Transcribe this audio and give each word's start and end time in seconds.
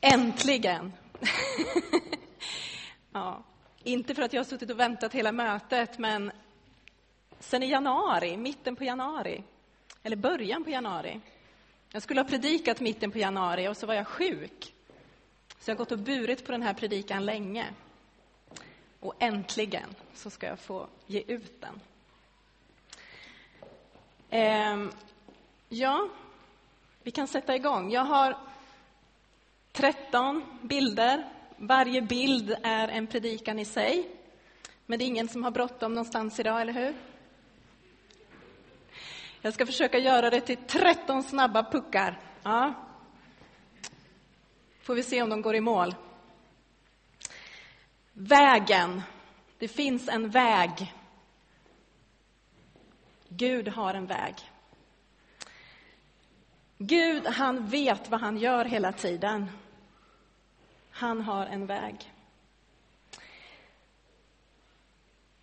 Äntligen! 0.00 0.92
ja, 3.12 3.42
inte 3.84 4.14
för 4.14 4.22
att 4.22 4.32
jag 4.32 4.40
har 4.40 4.44
suttit 4.44 4.70
och 4.70 4.80
väntat 4.80 5.14
hela 5.14 5.32
mötet, 5.32 5.98
men 5.98 6.32
sen 7.38 7.62
i 7.62 7.70
januari, 7.70 8.36
mitten 8.36 8.76
på 8.76 8.84
januari, 8.84 9.42
eller 10.02 10.16
början 10.16 10.64
på 10.64 10.70
januari. 10.70 11.20
Jag 11.92 12.02
skulle 12.02 12.20
ha 12.20 12.28
predikat 12.28 12.80
mitten 12.80 13.10
på 13.10 13.18
januari 13.18 13.68
och 13.68 13.76
så 13.76 13.86
var 13.86 13.94
jag 13.94 14.06
sjuk. 14.06 14.74
Så 15.58 15.70
jag 15.70 15.74
har 15.74 15.78
gått 15.78 15.92
och 15.92 15.98
burit 15.98 16.46
på 16.46 16.52
den 16.52 16.62
här 16.62 16.74
predikan 16.74 17.24
länge. 17.24 17.66
Och 19.00 19.14
äntligen 19.18 19.94
så 20.14 20.30
ska 20.30 20.46
jag 20.46 20.58
få 20.58 20.86
ge 21.06 21.20
ut 21.26 21.60
den. 21.60 21.80
Ehm, 24.30 24.90
ja, 25.68 26.08
vi 27.02 27.10
kan 27.10 27.28
sätta 27.28 27.56
igång. 27.56 27.92
Jag 27.92 28.04
har 28.04 28.36
13 29.72 30.42
bilder. 30.62 31.28
Varje 31.56 32.02
bild 32.02 32.56
är 32.62 32.88
en 32.88 33.06
predikan 33.06 33.58
i 33.58 33.64
sig. 33.64 34.10
Men 34.86 34.98
det 34.98 35.04
är 35.04 35.06
ingen 35.06 35.28
som 35.28 35.44
har 35.44 35.50
bråttom 35.50 35.94
någonstans 35.94 36.40
idag, 36.40 36.60
eller 36.60 36.72
hur? 36.72 36.94
Jag 39.40 39.54
ska 39.54 39.66
försöka 39.66 39.98
göra 39.98 40.30
det 40.30 40.40
till 40.40 40.56
13 40.56 41.22
snabba 41.22 41.70
puckar. 41.70 42.20
Ja. 42.42 42.74
Får 44.82 44.94
vi 44.94 45.02
se 45.02 45.22
om 45.22 45.30
de 45.30 45.42
går 45.42 45.54
i 45.54 45.60
mål. 45.60 45.94
Vägen. 48.12 49.02
Det 49.58 49.68
finns 49.68 50.08
en 50.08 50.30
väg. 50.30 50.94
Gud 53.28 53.68
har 53.68 53.94
en 53.94 54.06
väg. 54.06 54.34
Gud, 56.82 57.26
han 57.26 57.66
vet 57.66 58.10
vad 58.10 58.20
han 58.20 58.38
gör 58.38 58.64
hela 58.64 58.92
tiden. 58.92 59.50
Han 60.90 61.20
har 61.20 61.46
en 61.46 61.66
väg. 61.66 62.12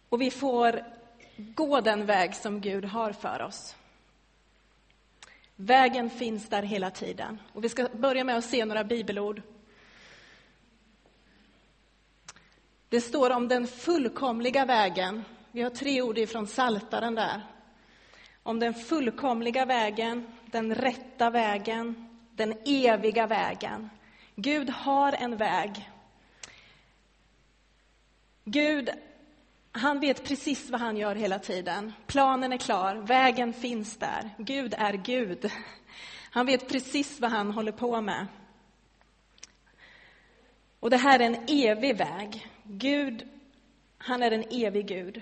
Och 0.10 0.22
vi 0.22 0.32
får 0.32 0.84
gå 1.38 1.82
den 1.82 2.06
väg 2.06 2.36
som 2.36 2.62
Gud 2.62 2.86
har 2.86 3.12
för 3.12 3.42
oss. 3.42 3.76
Vägen 5.56 6.10
finns 6.10 6.50
där 6.50 6.64
hela 6.64 6.92
tiden. 6.92 7.42
Och 7.54 7.64
vi 7.64 7.70
ska 7.70 7.88
börja 7.94 8.24
med 8.24 8.38
att 8.38 8.46
se 8.46 8.66
några 8.66 8.84
bibelord. 8.84 9.42
Det 12.90 13.02
står 13.02 13.30
om 13.30 13.48
den 13.48 13.68
fullkomliga 13.68 14.66
vägen. 14.66 15.24
Vi 15.52 15.62
har 15.62 15.70
tre 15.70 16.02
ord 16.02 16.18
ifrån 16.18 16.48
Saltaren 16.48 17.16
där. 17.16 17.42
Om 18.44 18.60
den 18.60 18.74
fullkomliga 18.74 19.66
vägen, 19.66 20.37
den 20.52 20.76
rätta 20.76 21.30
vägen, 21.30 22.10
den 22.36 22.54
eviga 22.66 23.28
vägen. 23.28 23.90
Gud 24.36 24.70
har 24.70 25.12
en 25.12 25.38
väg. 25.38 25.90
Gud, 28.44 28.90
han 29.72 30.00
vet 30.00 30.24
precis 30.24 30.70
vad 30.70 30.82
han 30.82 30.98
gör 30.98 31.16
hela 31.16 31.40
tiden. 31.40 31.94
Planen 32.08 32.54
är 32.54 32.58
klar, 32.58 32.96
vägen 32.96 33.54
finns 33.54 33.98
där. 33.98 34.30
Gud 34.38 34.74
är 34.78 34.94
Gud. 34.94 35.52
Han 36.32 36.46
vet 36.46 36.70
precis 36.70 37.20
vad 37.20 37.32
han 37.32 37.52
håller 37.52 37.72
på 37.72 38.02
med. 38.02 38.28
Och 40.80 40.90
det 40.90 40.98
här 40.98 41.20
är 41.20 41.26
en 41.26 41.46
evig 41.48 41.98
väg. 41.98 42.52
Gud, 42.64 43.28
han 43.98 44.24
är 44.24 44.32
en 44.32 44.44
evig 44.52 44.88
Gud. 44.88 45.22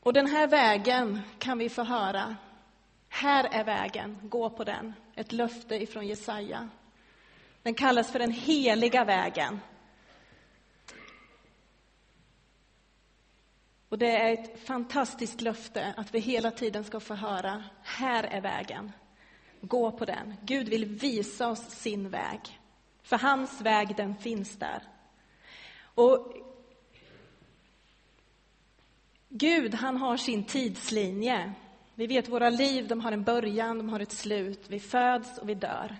Och 0.00 0.12
den 0.12 0.26
här 0.26 0.46
vägen 0.46 1.20
kan 1.38 1.58
vi 1.58 1.68
få 1.68 1.82
höra. 1.82 2.36
Här 3.08 3.48
är 3.52 3.64
vägen, 3.64 4.18
gå 4.22 4.50
på 4.50 4.64
den. 4.64 4.94
Ett 5.14 5.32
löfte 5.32 5.82
ifrån 5.82 6.06
Jesaja. 6.06 6.68
Den 7.62 7.74
kallas 7.74 8.12
för 8.12 8.18
den 8.18 8.32
heliga 8.32 9.04
vägen. 9.04 9.60
Och 13.88 13.98
det 13.98 14.16
är 14.16 14.32
ett 14.32 14.66
fantastiskt 14.66 15.40
löfte 15.40 15.94
att 15.96 16.14
vi 16.14 16.18
hela 16.18 16.50
tiden 16.50 16.84
ska 16.84 17.00
få 17.00 17.14
höra, 17.14 17.64
här 17.82 18.24
är 18.24 18.40
vägen. 18.40 18.92
Gå 19.60 19.92
på 19.92 20.04
den. 20.04 20.34
Gud 20.42 20.68
vill 20.68 20.84
visa 20.84 21.48
oss 21.48 21.70
sin 21.70 22.10
väg. 22.10 22.60
För 23.02 23.18
hans 23.18 23.60
väg, 23.60 23.96
den 23.96 24.16
finns 24.16 24.58
där. 24.58 24.82
Och 25.94 26.34
Gud, 29.32 29.74
han 29.74 29.96
har 29.96 30.16
sin 30.16 30.44
tidslinje. 30.44 31.52
Vi 31.94 32.06
vet 32.06 32.28
våra 32.28 32.50
liv, 32.50 32.88
de 32.88 33.00
har 33.00 33.12
en 33.12 33.24
början, 33.24 33.78
de 33.78 33.88
har 33.88 34.00
ett 34.00 34.12
slut. 34.12 34.64
Vi 34.68 34.80
föds 34.80 35.38
och 35.38 35.48
vi 35.48 35.54
dör. 35.54 35.96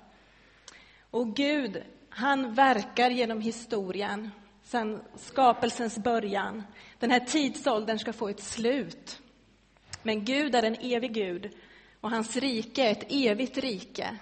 Och 1.10 1.36
Gud, 1.36 1.82
han 2.08 2.54
verkar 2.54 3.10
genom 3.10 3.40
historien 3.40 4.30
sen 4.62 5.00
skapelsens 5.16 5.98
början. 5.98 6.62
Den 6.98 7.10
här 7.10 7.20
tidsåldern 7.20 7.98
ska 7.98 8.12
få 8.12 8.28
ett 8.28 8.42
slut. 8.42 9.20
Men 10.02 10.24
Gud 10.24 10.54
är 10.54 10.62
en 10.62 10.76
evig 10.80 11.12
Gud 11.12 11.50
och 12.00 12.10
hans 12.10 12.36
rike 12.36 12.82
är 12.82 12.92
ett 12.92 13.06
evigt 13.08 13.58
rike. 13.58 14.16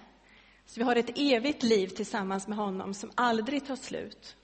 Så 0.67 0.81
vi 0.81 0.85
har 0.85 0.97
ett 0.97 1.19
evigt 1.19 1.63
liv 1.63 1.89
tillsammans 1.89 2.49
med 2.49 2.59
honom 2.59 2.95
som 2.95 3.11
aldrig 3.15 3.67
tar 3.67 3.77
slut. 3.77 4.37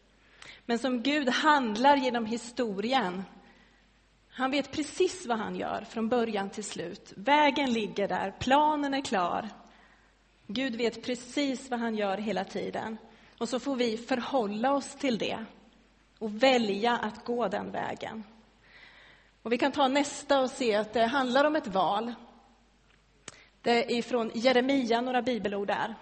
Men 0.67 0.79
som 0.79 1.03
Gud 1.03 1.29
handlar 1.29 1.97
genom 1.97 2.27
historien. 2.27 3.23
Han 4.37 4.51
vet 4.51 4.73
precis 4.73 5.27
vad 5.27 5.39
han 5.39 5.57
gör 5.57 5.85
från 5.85 6.09
början 6.09 6.51
till 6.51 6.65
slut. 6.65 7.13
Vägen 7.17 7.73
ligger 7.73 8.09
där, 8.09 8.35
planen 8.39 8.95
är 8.95 9.01
klar. 9.01 9.49
Gud 10.47 10.77
vet 10.77 11.05
precis 11.05 11.71
vad 11.71 11.81
han 11.81 11.97
gör 11.97 12.19
hela 12.19 12.45
tiden. 12.45 12.99
Och 13.39 13.49
så 13.49 13.61
får 13.61 13.77
vi 13.77 13.97
förhålla 13.97 14.73
oss 14.73 14.95
till 14.95 15.19
det 15.19 15.45
och 16.19 16.43
välja 16.43 16.97
att 16.97 17.25
gå 17.25 17.49
den 17.49 17.71
vägen. 17.71 18.25
Och 19.43 19.53
vi 19.53 19.59
kan 19.59 19.73
ta 19.73 19.89
nästa 19.89 20.41
och 20.41 20.51
se 20.51 20.75
att 20.75 20.93
det 20.93 21.07
handlar 21.07 21.45
om 21.45 21.57
ett 21.57 21.67
val. 21.67 22.15
Det 23.63 23.99
är 23.99 24.03
från 24.03 24.31
Jeremia, 24.35 25.01
några 25.01 25.23
bibelord 25.23 25.67
där. 25.67 25.95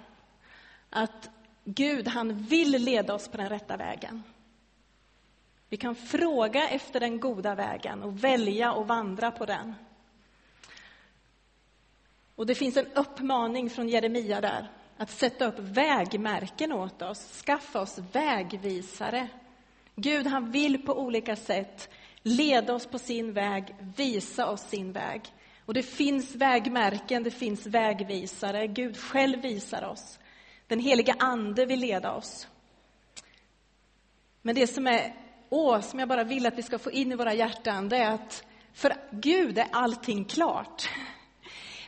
Att 0.90 1.30
Gud, 1.64 2.08
han 2.08 2.34
vill 2.34 2.70
leda 2.70 3.14
oss 3.14 3.28
på 3.28 3.36
den 3.36 3.48
rätta 3.48 3.76
vägen. 3.76 4.22
Vi 5.72 5.78
kan 5.78 5.94
fråga 5.94 6.68
efter 6.68 7.00
den 7.00 7.20
goda 7.20 7.54
vägen 7.54 8.02
och 8.02 8.24
välja 8.24 8.72
att 8.72 8.86
vandra 8.86 9.30
på 9.30 9.46
den. 9.46 9.74
Och 12.34 12.46
det 12.46 12.54
finns 12.54 12.76
en 12.76 12.86
uppmaning 12.86 13.70
från 13.70 13.88
Jeremia 13.88 14.40
där, 14.40 14.70
att 14.96 15.10
sätta 15.10 15.46
upp 15.46 15.58
vägmärken 15.58 16.72
åt 16.72 17.02
oss, 17.02 17.42
skaffa 17.44 17.80
oss 17.80 17.98
vägvisare. 18.12 19.28
Gud, 19.94 20.26
han 20.26 20.50
vill 20.50 20.82
på 20.82 20.98
olika 20.98 21.36
sätt 21.36 21.90
leda 22.22 22.74
oss 22.74 22.86
på 22.86 22.98
sin 22.98 23.32
väg, 23.32 23.74
visa 23.96 24.50
oss 24.50 24.62
sin 24.68 24.92
väg. 24.92 25.22
Och 25.64 25.74
det 25.74 25.82
finns 25.82 26.34
vägmärken, 26.34 27.22
det 27.22 27.30
finns 27.30 27.66
vägvisare. 27.66 28.66
Gud 28.66 28.96
själv 28.96 29.40
visar 29.40 29.84
oss. 29.84 30.18
Den 30.66 30.80
heliga 30.80 31.14
Ande 31.18 31.66
vill 31.66 31.80
leda 31.80 32.12
oss. 32.12 32.48
Men 34.42 34.54
det 34.54 34.66
som 34.66 34.86
är, 34.86 35.21
åh, 35.52 35.80
som 35.80 35.98
jag 35.98 36.08
bara 36.08 36.24
vill 36.24 36.46
att 36.46 36.58
vi 36.58 36.62
ska 36.62 36.78
få 36.78 36.90
in 36.90 37.12
i 37.12 37.14
våra 37.14 37.34
hjärtan, 37.34 37.88
det 37.88 37.96
är 37.96 38.10
att 38.10 38.44
för 38.72 38.94
Gud 39.10 39.58
är 39.58 39.66
allting 39.72 40.24
klart. 40.24 40.88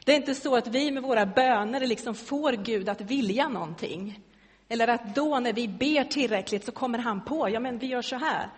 Det 0.05 0.13
är 0.13 0.17
inte 0.17 0.35
så 0.35 0.57
att 0.57 0.67
vi 0.67 0.91
med 0.91 1.03
våra 1.03 1.27
böner 1.27 1.87
liksom 1.87 2.15
får 2.15 2.53
Gud 2.53 2.89
att 2.89 3.01
vilja 3.01 3.49
någonting. 3.49 4.21
Eller 4.69 4.89
att 4.89 5.15
då 5.15 5.41
när 5.41 5.53
vi 5.53 5.69
ber 5.69 6.05
tillräckligt 6.05 6.65
så 6.65 6.73
kommer 6.73 6.99
han 6.99 7.25
på, 7.25 7.51
ja 7.51 7.61
men 7.61 7.79
vi 7.79 7.87
gör 7.87 8.03
så 8.03 8.17
här. 8.17 8.49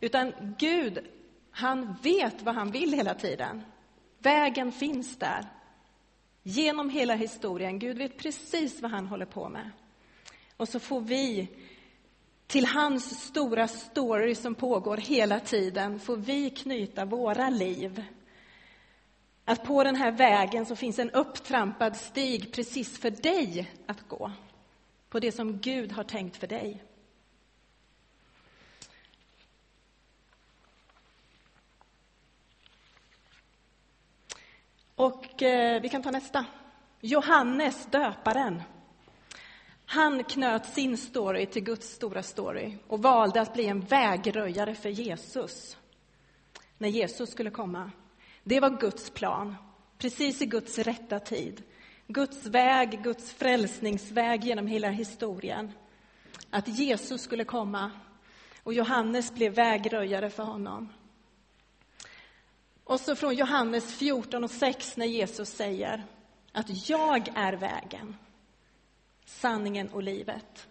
Utan 0.00 0.32
Gud, 0.58 0.98
han 1.50 1.96
vet 2.02 2.42
vad 2.42 2.54
han 2.54 2.70
vill 2.70 2.92
hela 2.92 3.14
tiden. 3.14 3.62
Vägen 4.18 4.72
finns 4.72 5.18
där. 5.18 5.46
Genom 6.42 6.90
hela 6.90 7.14
historien. 7.14 7.78
Gud 7.78 7.98
vet 7.98 8.18
precis 8.18 8.82
vad 8.82 8.90
han 8.90 9.06
håller 9.06 9.26
på 9.26 9.48
med. 9.48 9.70
Och 10.56 10.68
så 10.68 10.80
får 10.80 11.00
vi, 11.00 11.48
till 12.52 12.66
hans 12.66 13.24
stora 13.24 13.68
story 13.68 14.34
som 14.34 14.54
pågår 14.54 14.96
hela 14.96 15.40
tiden, 15.40 16.00
får 16.00 16.16
vi 16.16 16.50
knyta 16.50 17.04
våra 17.04 17.50
liv. 17.50 18.04
Att 19.44 19.64
på 19.64 19.84
den 19.84 19.96
här 19.96 20.12
vägen 20.12 20.66
så 20.66 20.76
finns 20.76 20.98
en 20.98 21.10
upptrampad 21.10 21.96
stig 21.96 22.52
precis 22.52 22.98
för 22.98 23.10
dig 23.10 23.70
att 23.86 24.08
gå. 24.08 24.32
På 25.08 25.20
det 25.20 25.32
som 25.32 25.58
Gud 25.58 25.92
har 25.92 26.04
tänkt 26.04 26.36
för 26.36 26.46
dig. 26.46 26.82
Och 34.94 35.42
eh, 35.42 35.82
vi 35.82 35.88
kan 35.88 36.02
ta 36.02 36.10
nästa. 36.10 36.44
Johannes 37.00 37.86
döparen. 37.86 38.62
Han 39.92 40.24
knöt 40.24 40.66
sin 40.66 40.96
story 40.96 41.46
till 41.46 41.62
Guds 41.62 41.88
stora 41.88 42.22
story 42.22 42.76
och 42.86 43.02
valde 43.02 43.40
att 43.40 43.54
bli 43.54 43.66
en 43.66 43.80
vägröjare 43.80 44.74
för 44.74 44.88
Jesus 44.88 45.76
när 46.78 46.88
Jesus 46.88 47.30
skulle 47.30 47.50
komma. 47.50 47.90
Det 48.44 48.60
var 48.60 48.80
Guds 48.80 49.10
plan, 49.10 49.56
precis 49.98 50.42
i 50.42 50.46
Guds 50.46 50.78
rätta 50.78 51.18
tid. 51.20 51.62
Guds 52.06 52.46
väg, 52.46 53.02
Guds 53.02 53.32
frälsningsväg 53.32 54.44
genom 54.44 54.66
hela 54.66 54.90
historien. 54.90 55.72
Att 56.50 56.68
Jesus 56.68 57.22
skulle 57.22 57.44
komma 57.44 57.90
och 58.62 58.74
Johannes 58.74 59.34
blev 59.34 59.54
vägröjare 59.54 60.30
för 60.30 60.42
honom. 60.42 60.92
Och 62.84 63.00
så 63.00 63.16
från 63.16 63.34
Johannes 63.34 63.94
14 63.94 64.44
och 64.44 64.50
6 64.50 64.96
när 64.96 65.06
Jesus 65.06 65.48
säger 65.48 66.04
att 66.52 66.88
jag 66.88 67.28
är 67.34 67.52
vägen, 67.52 68.16
sanningen 69.24 69.88
och 69.88 70.02
livet. 70.02 70.68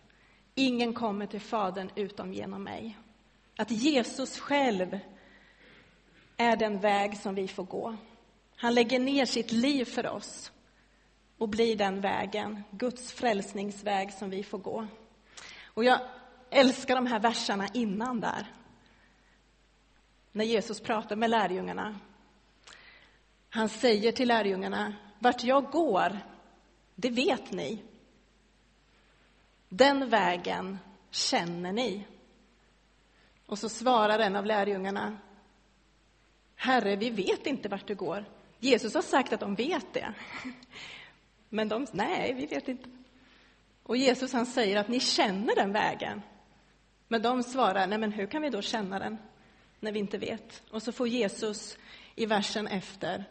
Ingen 0.56 0.94
kommer 0.94 1.26
till 1.26 1.42
Fadern 1.42 1.90
utom 1.96 2.34
genom 2.34 2.64
mig. 2.64 2.98
Att 3.58 3.72
Jesus 3.72 4.40
själv 4.40 5.00
är 6.38 6.56
den 6.56 6.80
väg 6.80 7.18
som 7.18 7.36
vi 7.36 7.48
får 7.48 7.64
gå. 7.64 7.96
Han 8.56 8.74
lägger 8.74 9.00
ner 9.00 9.26
sitt 9.26 9.52
liv 9.52 9.86
för 9.86 10.08
oss 10.08 10.52
och 11.38 11.50
blir 11.50 11.76
den 11.76 12.02
vägen, 12.02 12.64
Guds 12.72 13.14
frälsningsväg 13.14 14.14
som 14.14 14.30
vi 14.30 14.44
får 14.44 14.58
gå. 14.58 14.88
Och 15.66 15.84
jag 15.84 16.00
älskar 16.50 16.96
de 16.96 17.08
här 17.08 17.20
verserna 17.20 17.68
innan 17.74 18.20
där. 18.20 18.46
När 20.32 20.46
Jesus 20.46 20.80
pratar 20.80 21.16
med 21.16 21.30
lärjungarna. 21.30 22.00
Han 23.50 23.70
säger 23.70 24.12
till 24.12 24.28
lärjungarna, 24.28 24.96
vart 25.20 25.44
jag 25.44 25.72
går, 25.72 26.20
det 26.96 27.10
vet 27.10 27.52
ni. 27.52 27.84
Den 29.74 30.10
vägen 30.10 30.80
känner 31.12 31.72
ni. 31.72 32.08
Och 33.46 33.60
så 33.60 33.70
svarar 33.70 34.20
en 34.20 34.36
av 34.36 34.46
lärjungarna, 34.46 35.18
Herre, 36.56 36.96
vi 36.96 37.10
vet 37.10 37.48
inte 37.48 37.70
vart 37.70 37.88
du 37.88 37.96
går. 37.96 38.26
Jesus 38.60 38.94
har 38.94 39.02
sagt 39.02 39.34
att 39.34 39.40
de 39.40 39.56
vet 39.56 39.94
det. 39.94 40.14
Men 41.50 41.70
de, 41.70 41.88
nej, 41.92 42.34
vi 42.34 42.46
vet 42.46 42.68
inte. 42.68 42.90
Och 43.84 43.98
Jesus 43.98 44.34
han 44.34 44.46
säger 44.46 44.78
att 44.78 44.88
ni 44.88 45.00
känner 45.00 45.56
den 45.56 45.72
vägen. 45.72 46.22
Men 47.08 47.22
de 47.22 47.44
svarar, 47.44 47.88
nej 47.88 47.98
men 47.98 48.12
hur 48.12 48.26
kan 48.26 48.42
vi 48.42 48.50
då 48.50 48.62
känna 48.62 49.00
den 49.00 49.18
när 49.80 49.92
vi 49.92 50.00
inte 50.00 50.18
vet? 50.18 50.64
Och 50.72 50.84
så 50.84 50.92
får 50.92 51.08
Jesus 51.08 51.78
i 52.16 52.26
versen 52.26 52.68
efter 52.68 53.24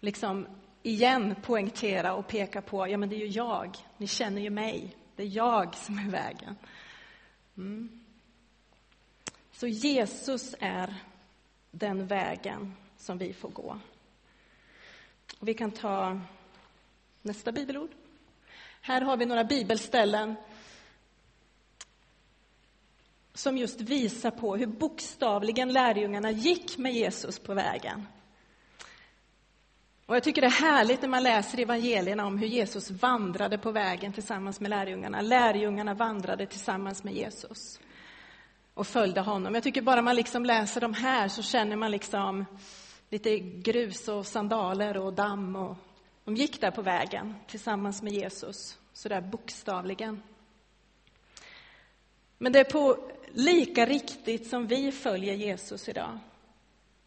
liksom 0.00 0.46
igen 0.82 1.34
poängtera 1.42 2.14
och 2.14 2.28
peka 2.28 2.62
på, 2.62 2.88
ja 2.88 2.98
men 2.98 3.08
det 3.08 3.16
är 3.16 3.26
ju 3.26 3.26
jag, 3.26 3.76
ni 3.96 4.06
känner 4.06 4.42
ju 4.42 4.50
mig, 4.50 4.96
det 5.18 5.24
är 5.24 5.36
jag 5.36 5.74
som 5.74 5.98
är 5.98 6.10
vägen. 6.10 6.56
Mm. 7.56 8.00
Så 9.52 9.66
Jesus 9.66 10.54
är 10.60 10.94
den 11.70 12.06
vägen 12.06 12.76
som 12.96 13.18
vi 13.18 13.32
får 13.32 13.48
gå. 13.48 13.78
Och 15.40 15.48
vi 15.48 15.54
kan 15.54 15.70
ta 15.70 16.20
nästa 17.22 17.52
bibelord. 17.52 17.90
Här 18.80 19.00
har 19.00 19.16
vi 19.16 19.26
några 19.26 19.44
bibelställen 19.44 20.34
som 23.34 23.58
just 23.58 23.80
visar 23.80 24.30
på 24.30 24.56
hur 24.56 24.66
bokstavligen 24.66 25.72
lärjungarna 25.72 26.30
gick 26.30 26.78
med 26.78 26.92
Jesus 26.92 27.38
på 27.38 27.54
vägen. 27.54 28.06
Och 30.08 30.16
jag 30.16 30.22
tycker 30.22 30.40
det 30.40 30.46
är 30.46 30.50
härligt 30.50 31.02
när 31.02 31.08
man 31.08 31.22
läser 31.22 31.60
evangelierna 31.60 32.26
om 32.26 32.38
hur 32.38 32.46
Jesus 32.46 32.90
vandrade 32.90 33.58
på 33.58 33.70
vägen 33.70 34.12
tillsammans 34.12 34.60
med 34.60 34.70
lärjungarna. 34.70 35.20
Lärjungarna 35.20 35.94
vandrade 35.94 36.46
tillsammans 36.46 37.04
med 37.04 37.14
Jesus 37.14 37.80
och 38.74 38.86
följde 38.86 39.20
honom. 39.20 39.54
Jag 39.54 39.62
tycker 39.62 39.82
bara 39.82 40.02
man 40.02 40.16
liksom 40.16 40.44
läser 40.44 40.80
de 40.80 40.94
här 40.94 41.28
så 41.28 41.42
känner 41.42 41.76
man 41.76 41.90
liksom 41.90 42.44
lite 43.10 43.38
grus 43.38 44.08
och 44.08 44.26
sandaler 44.26 44.96
och 44.96 45.12
damm. 45.12 45.56
Och 45.56 45.76
de 46.24 46.34
gick 46.36 46.60
där 46.60 46.70
på 46.70 46.82
vägen 46.82 47.34
tillsammans 47.46 48.02
med 48.02 48.12
Jesus, 48.12 48.78
så 48.92 49.08
där 49.08 49.20
bokstavligen. 49.20 50.22
Men 52.38 52.52
det 52.52 52.60
är 52.60 52.64
på 52.64 53.10
lika 53.32 53.86
riktigt 53.86 54.50
som 54.50 54.66
vi 54.66 54.92
följer 54.92 55.34
Jesus 55.34 55.88
idag. 55.88 56.18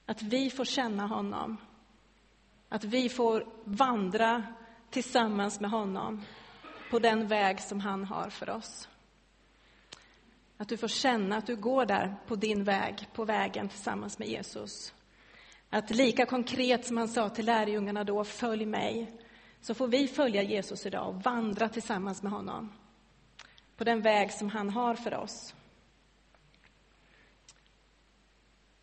Att 0.05 0.21
vi 0.21 0.49
får 0.49 0.65
känna 0.65 1.07
honom. 1.07 1.57
Att 2.73 2.83
vi 2.83 3.09
får 3.09 3.45
vandra 3.63 4.43
tillsammans 4.89 5.59
med 5.59 5.71
honom 5.71 6.21
på 6.91 6.99
den 6.99 7.27
väg 7.27 7.59
som 7.59 7.79
han 7.79 8.03
har 8.03 8.29
för 8.29 8.49
oss. 8.49 8.89
Att 10.57 10.69
du 10.69 10.77
får 10.77 10.87
känna 10.87 11.37
att 11.37 11.47
du 11.47 11.55
går 11.55 11.85
där 11.85 12.15
på 12.27 12.35
din 12.35 12.63
väg, 12.63 13.07
på 13.13 13.25
vägen 13.25 13.69
tillsammans 13.69 14.19
med 14.19 14.27
Jesus. 14.27 14.93
Att 15.69 15.89
lika 15.89 16.25
konkret 16.25 16.85
som 16.85 16.97
han 16.97 17.07
sa 17.07 17.29
till 17.29 17.45
lärjungarna 17.45 18.03
då, 18.03 18.23
följ 18.23 18.65
mig, 18.65 19.19
så 19.61 19.73
får 19.73 19.87
vi 19.87 20.07
följa 20.07 20.43
Jesus 20.43 20.85
idag 20.85 21.07
och 21.07 21.23
vandra 21.23 21.69
tillsammans 21.69 22.23
med 22.23 22.31
honom 22.31 22.73
på 23.77 23.83
den 23.83 24.01
väg 24.01 24.31
som 24.31 24.49
han 24.49 24.69
har 24.69 24.95
för 24.95 25.13
oss. 25.15 25.53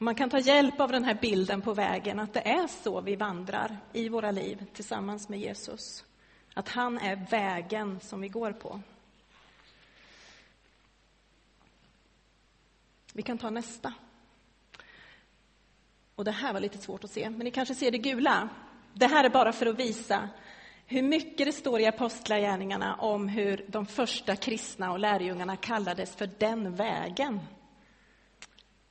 Man 0.00 0.14
kan 0.14 0.30
ta 0.30 0.38
hjälp 0.38 0.80
av 0.80 0.92
den 0.92 1.04
här 1.04 1.14
bilden 1.14 1.62
på 1.62 1.74
vägen, 1.74 2.18
att 2.18 2.34
det 2.34 2.48
är 2.48 2.66
så 2.66 3.00
vi 3.00 3.16
vandrar 3.16 3.78
i 3.92 4.08
våra 4.08 4.30
liv 4.30 4.66
tillsammans 4.72 5.28
med 5.28 5.40
Jesus. 5.40 6.04
Att 6.54 6.68
han 6.68 6.98
är 6.98 7.26
vägen 7.30 8.00
som 8.00 8.20
vi 8.20 8.28
går 8.28 8.52
på. 8.52 8.80
Vi 13.12 13.22
kan 13.22 13.38
ta 13.38 13.50
nästa. 13.50 13.94
Och 16.14 16.24
det 16.24 16.30
här 16.30 16.52
var 16.52 16.60
lite 16.60 16.78
svårt 16.78 17.04
att 17.04 17.10
se, 17.10 17.30
men 17.30 17.44
ni 17.44 17.50
kanske 17.50 17.74
ser 17.74 17.90
det 17.90 17.98
gula. 17.98 18.48
Det 18.92 19.06
här 19.06 19.24
är 19.24 19.30
bara 19.30 19.52
för 19.52 19.66
att 19.66 19.78
visa 19.78 20.28
hur 20.86 21.02
mycket 21.02 21.46
det 21.46 21.52
står 21.52 21.80
i 21.80 21.86
Apostlagärningarna 21.86 22.94
om 22.94 23.28
hur 23.28 23.64
de 23.68 23.86
första 23.86 24.36
kristna 24.36 24.92
och 24.92 24.98
lärjungarna 24.98 25.56
kallades 25.56 26.16
för 26.16 26.30
den 26.38 26.74
vägen. 26.74 27.40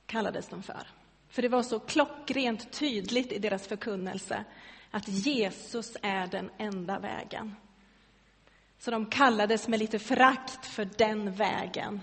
Kallades 0.06 0.48
de 0.48 0.62
för. 0.62 0.97
För 1.28 1.42
det 1.42 1.48
var 1.48 1.62
så 1.62 1.78
klockrent 1.78 2.72
tydligt 2.72 3.32
i 3.32 3.38
deras 3.38 3.66
förkunnelse 3.66 4.44
att 4.90 5.08
Jesus 5.08 5.96
är 6.02 6.26
den 6.26 6.50
enda 6.58 6.98
vägen. 6.98 7.54
Så 8.78 8.90
de 8.90 9.06
kallades 9.06 9.68
med 9.68 9.78
lite 9.78 9.98
förakt 9.98 10.66
för 10.66 10.88
den 10.96 11.32
vägen. 11.32 12.00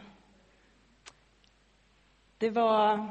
Det 2.38 2.50
var 2.50 3.10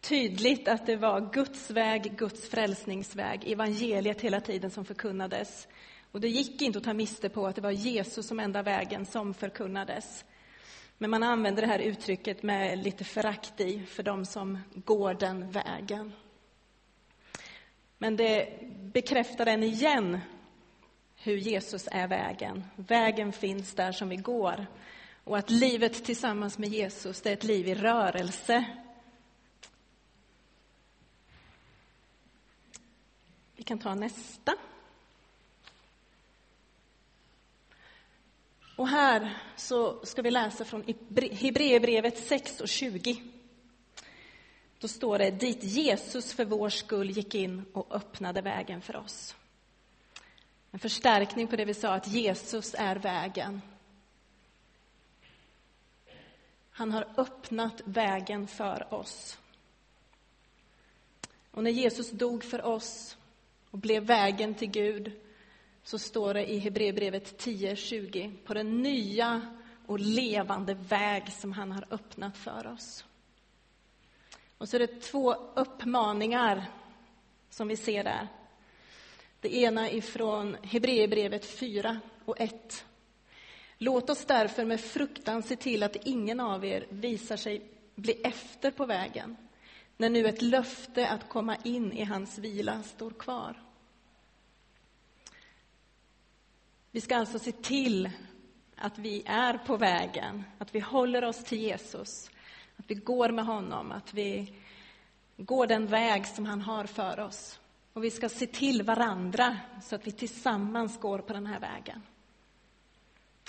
tydligt 0.00 0.68
att 0.68 0.86
det 0.86 0.96
var 0.96 1.30
Guds 1.32 1.70
väg, 1.70 2.16
Guds 2.16 2.48
frälsningsväg, 2.48 3.52
evangeliet 3.52 4.20
hela 4.20 4.40
tiden 4.40 4.70
som 4.70 4.84
förkunnades. 4.84 5.68
Och 6.12 6.20
det 6.20 6.28
gick 6.28 6.62
inte 6.62 6.78
att 6.78 6.84
ta 6.84 6.94
miste 6.94 7.28
på 7.28 7.46
att 7.46 7.54
det 7.54 7.60
var 7.60 7.70
Jesus 7.70 8.26
som 8.26 8.40
enda 8.40 8.62
vägen 8.62 9.06
som 9.06 9.34
förkunnades. 9.34 10.24
Men 10.98 11.10
man 11.10 11.22
använder 11.22 11.62
det 11.62 11.68
här 11.68 11.78
uttrycket 11.78 12.42
med 12.42 12.78
lite 12.78 13.04
förakt 13.04 13.60
i 13.60 13.86
för 13.86 14.02
de 14.02 14.24
som 14.24 14.58
går 14.74 15.14
den 15.14 15.50
vägen. 15.50 16.12
Men 17.98 18.16
det 18.16 18.58
bekräftar 18.92 19.46
än 19.46 19.62
igen 19.62 20.20
hur 21.16 21.36
Jesus 21.36 21.88
är 21.92 22.08
vägen. 22.08 22.64
Vägen 22.76 23.32
finns 23.32 23.74
där 23.74 23.92
som 23.92 24.08
vi 24.08 24.16
går. 24.16 24.66
Och 25.24 25.38
att 25.38 25.50
livet 25.50 26.04
tillsammans 26.04 26.58
med 26.58 26.68
Jesus, 26.68 27.22
det 27.22 27.30
är 27.30 27.34
ett 27.34 27.44
liv 27.44 27.68
i 27.68 27.74
rörelse. 27.74 28.64
Vi 33.56 33.62
kan 33.62 33.78
ta 33.78 33.94
nästa. 33.94 34.52
Och 38.76 38.88
här 38.88 39.36
så 39.56 40.04
ska 40.04 40.22
vi 40.22 40.30
läsa 40.30 40.64
från 40.64 40.84
Hebreerbrevet 41.32 42.18
6 42.18 42.60
och 42.60 42.68
20. 42.68 43.22
Då 44.78 44.88
står 44.88 45.18
det, 45.18 45.30
dit 45.30 45.62
Jesus 45.62 46.32
för 46.32 46.44
vår 46.44 46.68
skull 46.68 47.10
gick 47.10 47.34
in 47.34 47.64
och 47.72 47.94
öppnade 47.94 48.42
vägen 48.42 48.82
för 48.82 48.96
oss. 48.96 49.36
En 50.70 50.78
förstärkning 50.78 51.46
på 51.46 51.56
det 51.56 51.64
vi 51.64 51.74
sa, 51.74 51.94
att 51.94 52.08
Jesus 52.08 52.74
är 52.78 52.96
vägen. 52.96 53.62
Han 56.70 56.92
har 56.92 57.08
öppnat 57.16 57.82
vägen 57.84 58.46
för 58.46 58.94
oss. 58.94 59.38
Och 61.50 61.64
när 61.64 61.70
Jesus 61.70 62.10
dog 62.10 62.44
för 62.44 62.64
oss 62.64 63.16
och 63.70 63.78
blev 63.78 64.02
vägen 64.02 64.54
till 64.54 64.70
Gud 64.70 65.12
så 65.86 65.98
står 65.98 66.34
det 66.34 66.50
i 66.50 66.58
Hebreerbrevet 66.58 67.44
10.20 67.44 68.36
på 68.44 68.54
den 68.54 68.82
nya 68.82 69.42
och 69.86 70.00
levande 70.00 70.74
väg 70.74 71.32
som 71.32 71.52
han 71.52 71.72
har 71.72 71.84
öppnat 71.90 72.36
för 72.36 72.66
oss. 72.66 73.04
Och 74.58 74.68
så 74.68 74.76
är 74.76 74.78
det 74.78 75.00
två 75.00 75.34
uppmaningar 75.54 76.64
som 77.50 77.68
vi 77.68 77.76
ser 77.76 78.04
där. 78.04 78.28
Det 79.40 79.56
ena 79.56 79.90
ifrån 79.90 80.56
Hebreerbrevet 80.62 81.44
4 81.44 82.00
och 82.24 82.40
1. 82.40 82.84
Låt 83.78 84.10
oss 84.10 84.24
därför 84.24 84.64
med 84.64 84.80
fruktan 84.80 85.42
se 85.42 85.56
till 85.56 85.82
att 85.82 85.96
ingen 85.96 86.40
av 86.40 86.64
er 86.64 86.86
visar 86.90 87.36
sig 87.36 87.70
bli 87.94 88.12
efter 88.12 88.70
på 88.70 88.86
vägen, 88.86 89.36
när 89.96 90.10
nu 90.10 90.26
ett 90.26 90.42
löfte 90.42 91.08
att 91.08 91.28
komma 91.28 91.56
in 91.64 91.92
i 91.92 92.04
hans 92.04 92.38
vila 92.38 92.82
står 92.82 93.10
kvar. 93.10 93.65
Vi 96.96 97.00
ska 97.00 97.16
alltså 97.16 97.38
se 97.38 97.52
till 97.52 98.10
att 98.76 98.98
vi 98.98 99.22
är 99.26 99.58
på 99.58 99.76
vägen, 99.76 100.44
att 100.58 100.74
vi 100.74 100.80
håller 100.80 101.24
oss 101.24 101.44
till 101.44 101.58
Jesus, 101.58 102.30
att 102.76 102.84
vi 102.88 102.94
går 102.94 103.28
med 103.28 103.46
honom, 103.46 103.92
att 103.92 104.14
vi 104.14 104.54
går 105.36 105.66
den 105.66 105.86
väg 105.86 106.26
som 106.26 106.46
han 106.46 106.60
har 106.60 106.84
för 106.84 107.20
oss. 107.20 107.60
Och 107.92 108.04
vi 108.04 108.10
ska 108.10 108.28
se 108.28 108.46
till 108.46 108.82
varandra 108.82 109.56
så 109.82 109.94
att 109.94 110.06
vi 110.06 110.12
tillsammans 110.12 111.00
går 111.00 111.18
på 111.18 111.32
den 111.32 111.46
här 111.46 111.60
vägen. 111.60 112.02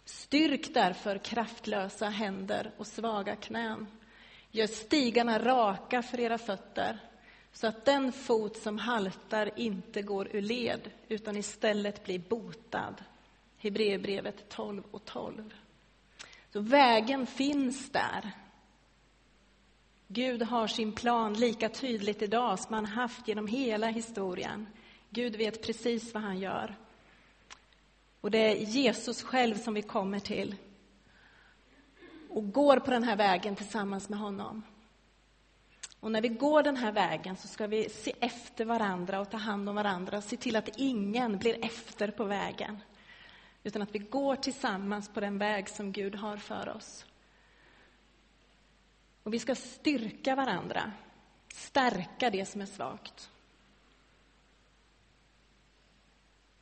Styrk 0.05 0.73
därför 0.73 1.17
kraftlösa 1.17 2.09
händer 2.09 2.71
och 2.77 2.87
svaga 2.87 3.35
knän. 3.35 3.87
Gör 4.51 4.67
stigarna 4.67 5.39
raka 5.39 6.01
för 6.01 6.19
era 6.19 6.37
fötter 6.37 6.99
så 7.53 7.67
att 7.67 7.85
den 7.85 8.11
fot 8.11 8.57
som 8.57 8.77
haltar 8.77 9.59
inte 9.59 10.01
går 10.01 10.27
ur 10.35 10.41
led 10.41 10.91
utan 11.07 11.37
istället 11.37 12.03
blir 12.03 12.19
botad. 12.19 12.95
Hebreerbrevet 13.57 14.49
12 14.49 14.83
och 14.91 15.05
12. 15.05 15.53
Så 16.53 16.59
vägen 16.59 17.27
finns 17.27 17.89
där. 17.89 18.31
Gud 20.07 20.41
har 20.41 20.67
sin 20.67 20.91
plan 20.91 21.33
lika 21.33 21.69
tydligt 21.69 22.21
idag 22.21 22.59
som 22.59 22.73
han 22.73 22.85
haft 22.85 23.27
genom 23.27 23.47
hela 23.47 23.87
historien. 23.87 24.67
Gud 25.09 25.35
vet 25.35 25.65
precis 25.65 26.13
vad 26.13 26.23
han 26.23 26.39
gör. 26.39 26.75
Och 28.21 28.31
det 28.31 28.37
är 28.37 28.55
Jesus 28.55 29.23
själv 29.23 29.55
som 29.55 29.73
vi 29.73 29.81
kommer 29.81 30.19
till 30.19 30.55
och 32.29 32.51
går 32.51 32.79
på 32.79 32.91
den 32.91 33.03
här 33.03 33.15
vägen 33.15 33.55
tillsammans 33.55 34.09
med 34.09 34.19
honom. 34.19 34.63
Och 35.99 36.11
när 36.11 36.21
vi 36.21 36.27
går 36.27 36.63
den 36.63 36.77
här 36.77 36.91
vägen 36.91 37.35
så 37.37 37.47
ska 37.47 37.67
vi 37.67 37.89
se 37.89 38.13
efter 38.19 38.65
varandra 38.65 39.19
och 39.19 39.29
ta 39.29 39.37
hand 39.37 39.69
om 39.69 39.75
varandra 39.75 40.17
och 40.17 40.23
se 40.23 40.37
till 40.37 40.55
att 40.55 40.69
ingen 40.77 41.37
blir 41.37 41.65
efter 41.65 42.11
på 42.11 42.23
vägen. 42.23 42.79
Utan 43.67 43.81
att 43.81 43.95
vi 43.95 43.99
går 43.99 44.35
tillsammans 44.35 45.09
på 45.09 45.19
den 45.19 45.37
väg 45.37 45.69
som 45.69 45.91
Gud 45.91 46.15
har 46.15 46.37
för 46.37 46.69
oss. 46.69 47.05
Och 49.23 49.33
vi 49.33 49.39
ska 49.39 49.55
styrka 49.55 50.35
varandra, 50.35 50.91
stärka 51.53 52.29
det 52.29 52.45
som 52.45 52.61
är 52.61 52.65
svagt. 52.65 53.29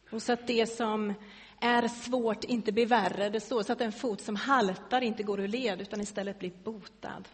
Och 0.09 0.21
så 0.21 0.33
att 0.33 0.47
det 0.47 0.67
som 0.67 1.13
är 1.59 1.87
svårt 1.87 2.43
inte 2.43 2.71
blir 2.71 2.85
värre. 2.85 3.29
Det 3.29 3.39
står 3.39 3.63
så 3.63 3.73
att 3.73 3.81
en 3.81 3.91
fot 3.91 4.21
som 4.21 4.35
haltar 4.35 5.01
inte 5.01 5.23
går 5.23 5.39
ur 5.39 5.47
led 5.47 5.81
utan 5.81 6.01
istället 6.01 6.39
blir 6.39 6.53
botad. 6.63 7.27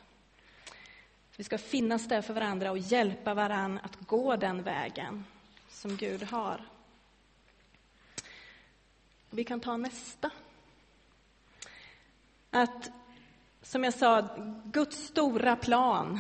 Vi 1.38 1.44
ska 1.44 1.58
finnas 1.58 2.08
där 2.08 2.22
för 2.22 2.34
varandra 2.34 2.72
och 2.72 2.78
hjälpa 2.78 3.34
varandra 3.34 3.82
att 3.84 4.08
gå 4.08 4.36
den 4.36 4.64
vägen 4.64 5.26
som 5.70 5.98
Gud 5.98 6.24
har. 6.24 6.66
Vi 9.34 9.44
kan 9.44 9.60
ta 9.60 9.78
nästa. 9.78 10.30
Att, 12.50 12.92
som 13.62 13.84
jag 13.84 13.94
sa, 13.94 14.30
Guds 14.66 14.98
stora 15.08 15.56
plan, 15.56 16.20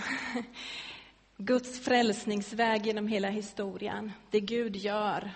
Guds 1.37 1.79
frälsningsväg 1.79 2.85
genom 2.85 3.07
hela 3.07 3.29
historien, 3.29 4.11
det 4.29 4.39
Gud 4.39 4.75
gör. 4.75 5.31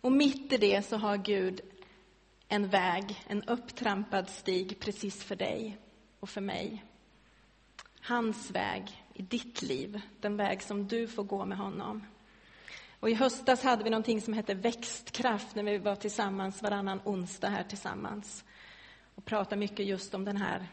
Och 0.00 0.12
mitt 0.12 0.52
i 0.52 0.56
det 0.56 0.86
så 0.86 0.96
har 0.96 1.16
Gud 1.16 1.60
en 2.48 2.68
väg, 2.68 3.24
en 3.26 3.42
upptrampad 3.42 4.28
stig 4.28 4.80
precis 4.80 5.24
för 5.24 5.36
dig 5.36 5.78
och 6.20 6.28
för 6.28 6.40
mig. 6.40 6.84
Hans 8.00 8.50
väg 8.50 9.04
i 9.14 9.22
ditt 9.22 9.62
liv, 9.62 10.00
den 10.20 10.36
väg 10.36 10.62
som 10.62 10.88
du 10.88 11.08
får 11.08 11.24
gå 11.24 11.44
med 11.44 11.58
honom. 11.58 12.04
Och 13.00 13.10
I 13.10 13.14
höstas 13.14 13.62
hade 13.62 13.84
vi 13.84 13.90
någonting 13.90 14.20
som 14.20 14.32
hette 14.34 14.54
växtkraft 14.54 15.54
när 15.54 15.62
vi 15.62 15.78
var 15.78 15.96
tillsammans 15.96 16.62
varannan 16.62 17.00
onsdag 17.04 17.48
här 17.48 17.64
tillsammans 17.64 18.44
och 19.14 19.24
pratade 19.24 19.56
mycket 19.56 19.86
just 19.86 20.14
om 20.14 20.24
den 20.24 20.36
här 20.36 20.66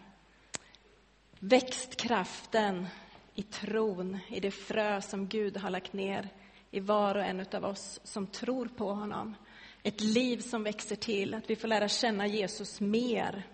växtkraften 1.39 2.87
i 3.35 3.43
tron, 3.43 4.17
i 4.27 4.39
det 4.39 4.51
frö 4.51 5.01
som 5.01 5.27
Gud 5.27 5.57
har 5.57 5.69
lagt 5.69 5.93
ner 5.93 6.29
i 6.71 6.79
var 6.79 7.15
och 7.15 7.23
en 7.23 7.45
av 7.53 7.65
oss 7.65 7.99
som 8.03 8.27
tror 8.27 8.65
på 8.65 8.93
honom. 8.93 9.35
Ett 9.83 10.01
liv 10.01 10.37
som 10.37 10.63
växer 10.63 10.95
till, 10.95 11.33
att 11.33 11.49
vi 11.49 11.55
får 11.55 11.67
lära 11.67 11.87
känna 11.87 12.27
Jesus 12.27 12.81
mer. 12.81 13.47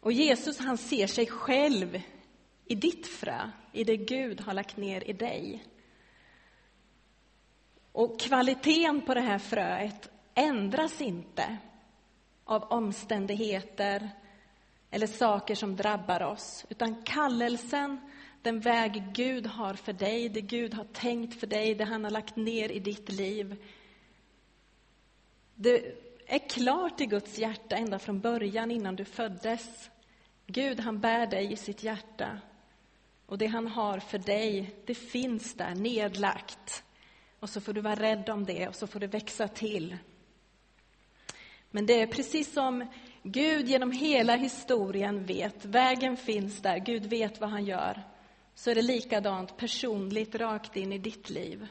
Och 0.00 0.12
Jesus 0.12 0.58
han 0.58 0.78
ser 0.78 1.06
sig 1.06 1.26
själv 1.26 2.02
i 2.64 2.74
ditt 2.74 3.06
frö, 3.06 3.50
i 3.72 3.84
det 3.84 3.96
Gud 3.96 4.40
har 4.40 4.54
lagt 4.54 4.76
ner 4.76 5.10
i 5.10 5.12
dig. 5.12 5.64
Och 7.92 8.20
kvaliteten 8.20 9.00
på 9.00 9.14
det 9.14 9.20
här 9.20 9.38
fröet 9.38 10.10
ändras 10.34 11.00
inte 11.00 11.56
av 12.44 12.62
omständigheter 12.62 14.10
eller 14.90 15.06
saker 15.06 15.54
som 15.54 15.76
drabbar 15.76 16.22
oss, 16.22 16.66
utan 16.68 17.02
kallelsen, 17.02 18.00
den 18.42 18.60
väg 18.60 19.12
Gud 19.14 19.46
har 19.46 19.74
för 19.74 19.92
dig, 19.92 20.28
det 20.28 20.40
Gud 20.40 20.74
har 20.74 20.84
tänkt 20.84 21.40
för 21.40 21.46
dig, 21.46 21.74
det 21.74 21.84
han 21.84 22.04
har 22.04 22.10
lagt 22.10 22.36
ner 22.36 22.68
i 22.72 22.78
ditt 22.78 23.12
liv. 23.12 23.64
Det 25.54 25.94
är 26.26 26.48
klart 26.48 27.00
i 27.00 27.06
Guds 27.06 27.38
hjärta 27.38 27.76
ända 27.76 27.98
från 27.98 28.20
början, 28.20 28.70
innan 28.70 28.96
du 28.96 29.04
föddes. 29.04 29.90
Gud, 30.46 30.80
han 30.80 31.00
bär 31.00 31.26
dig 31.26 31.52
i 31.52 31.56
sitt 31.56 31.82
hjärta. 31.82 32.40
Och 33.26 33.38
det 33.38 33.46
han 33.46 33.66
har 33.66 33.98
för 33.98 34.18
dig, 34.18 34.74
det 34.86 34.94
finns 34.94 35.54
där 35.54 35.74
nedlagt. 35.74 36.84
Och 37.40 37.50
så 37.50 37.60
får 37.60 37.72
du 37.72 37.80
vara 37.80 37.94
rädd 37.94 38.28
om 38.28 38.44
det 38.44 38.68
och 38.68 38.74
så 38.74 38.86
får 38.86 39.00
det 39.00 39.06
växa 39.06 39.48
till. 39.48 39.96
Men 41.70 41.86
det 41.86 42.00
är 42.00 42.06
precis 42.06 42.52
som 42.52 42.86
Gud 43.22 43.68
genom 43.68 43.92
hela 43.92 44.36
historien 44.36 45.24
vet, 45.24 45.64
vägen 45.64 46.16
finns 46.16 46.62
där, 46.62 46.78
Gud 46.78 47.06
vet 47.06 47.40
vad 47.40 47.50
han 47.50 47.64
gör. 47.64 48.02
Så 48.54 48.70
är 48.70 48.74
det 48.74 48.82
likadant 48.82 49.56
personligt 49.56 50.34
rakt 50.34 50.76
in 50.76 50.92
i 50.92 50.98
ditt 50.98 51.30
liv. 51.30 51.66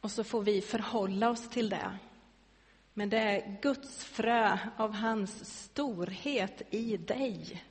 Och 0.00 0.10
så 0.10 0.24
får 0.24 0.42
vi 0.42 0.60
förhålla 0.60 1.30
oss 1.30 1.48
till 1.48 1.68
det. 1.68 1.98
Men 2.94 3.10
det 3.10 3.18
är 3.18 3.60
Guds 3.62 4.04
frö 4.04 4.58
av 4.76 4.94
hans 4.94 5.62
storhet 5.64 6.62
i 6.70 6.96
dig 6.96 7.64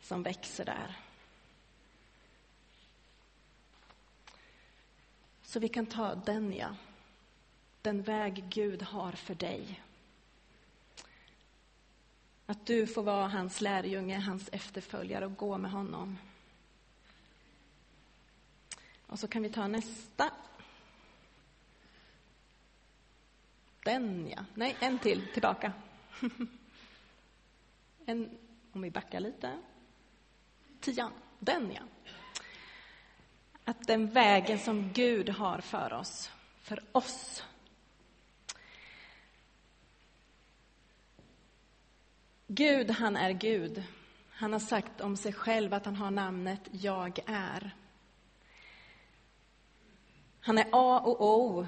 som 0.00 0.22
växer 0.22 0.64
där. 0.64 0.96
Så 5.50 5.60
vi 5.60 5.68
kan 5.68 5.86
ta 5.86 6.14
den, 6.14 6.52
ja. 6.52 6.76
Den 7.82 8.02
väg 8.02 8.44
Gud 8.48 8.82
har 8.82 9.12
för 9.12 9.34
dig. 9.34 9.82
Att 12.46 12.66
du 12.66 12.86
får 12.86 13.02
vara 13.02 13.28
hans 13.28 13.60
lärjunge, 13.60 14.18
hans 14.18 14.48
efterföljare 14.52 15.26
och 15.26 15.36
gå 15.36 15.58
med 15.58 15.70
honom. 15.70 16.18
Och 19.06 19.18
så 19.18 19.28
kan 19.28 19.42
vi 19.42 19.50
ta 19.50 19.66
nästa. 19.66 20.30
Den, 23.84 24.28
ja. 24.30 24.44
Nej, 24.54 24.76
en 24.80 24.98
till 24.98 25.32
tillbaka. 25.32 25.72
En, 28.06 28.38
om 28.72 28.82
vi 28.82 28.90
backar 28.90 29.20
lite. 29.20 29.58
Tian. 30.80 31.12
Den, 31.38 31.72
ja. 31.72 31.82
Att 33.70 33.86
den 33.86 34.06
vägen 34.06 34.58
som 34.58 34.92
Gud 34.92 35.28
har 35.28 35.58
för 35.58 35.92
oss, 35.92 36.30
för 36.62 36.82
oss. 36.92 37.44
Gud, 42.46 42.90
han 42.90 43.16
är 43.16 43.30
Gud. 43.30 43.82
Han 44.30 44.52
har 44.52 44.60
sagt 44.60 45.00
om 45.00 45.16
sig 45.16 45.32
själv 45.32 45.74
att 45.74 45.84
han 45.84 45.96
har 45.96 46.10
namnet 46.10 46.60
Jag 46.70 47.18
är. 47.26 47.74
Han 50.40 50.58
är 50.58 50.66
A 50.72 51.00
och 51.04 51.20
O, 51.20 51.66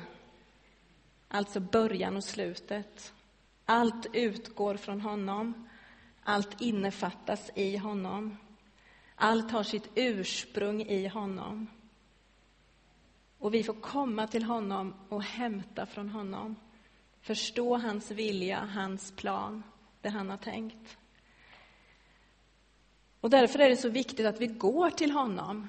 alltså 1.28 1.60
början 1.60 2.16
och 2.16 2.24
slutet. 2.24 3.12
Allt 3.64 4.06
utgår 4.12 4.76
från 4.76 5.00
honom. 5.00 5.68
Allt 6.22 6.60
innefattas 6.60 7.50
i 7.54 7.76
honom. 7.76 8.36
Allt 9.14 9.50
har 9.50 9.62
sitt 9.62 9.90
ursprung 9.94 10.82
i 10.82 11.08
honom. 11.08 11.68
Och 13.42 13.54
vi 13.54 13.62
får 13.62 13.74
komma 13.74 14.26
till 14.26 14.42
honom 14.42 14.94
och 15.08 15.22
hämta 15.22 15.86
från 15.86 16.08
honom. 16.08 16.56
Förstå 17.20 17.76
hans 17.76 18.10
vilja, 18.10 18.58
hans 18.58 19.12
plan, 19.12 19.62
det 20.00 20.08
han 20.08 20.30
har 20.30 20.36
tänkt. 20.36 20.98
Och 23.20 23.30
därför 23.30 23.58
är 23.58 23.68
det 23.68 23.76
så 23.76 23.88
viktigt 23.88 24.26
att 24.26 24.40
vi 24.40 24.46
går 24.46 24.90
till 24.90 25.10
honom 25.10 25.68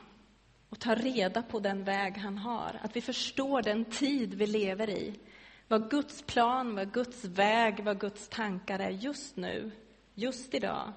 och 0.70 0.80
tar 0.80 0.96
reda 0.96 1.42
på 1.42 1.60
den 1.60 1.84
väg 1.84 2.18
han 2.18 2.38
har. 2.38 2.80
Att 2.82 2.96
vi 2.96 3.02
förstår 3.02 3.62
den 3.62 3.86
tid 3.86 4.34
vi 4.34 4.48
lever 4.48 4.90
i. 4.90 5.20
Vad 5.68 5.90
Guds 5.90 6.22
plan, 6.22 6.76
vad 6.76 6.94
Guds 6.94 7.26
väg, 7.26 7.84
vad 7.84 8.00
Guds 8.00 8.28
tankar 8.28 8.80
är 8.80 8.90
just 8.90 9.36
nu, 9.36 9.72
just 10.14 10.54
idag, 10.54 10.94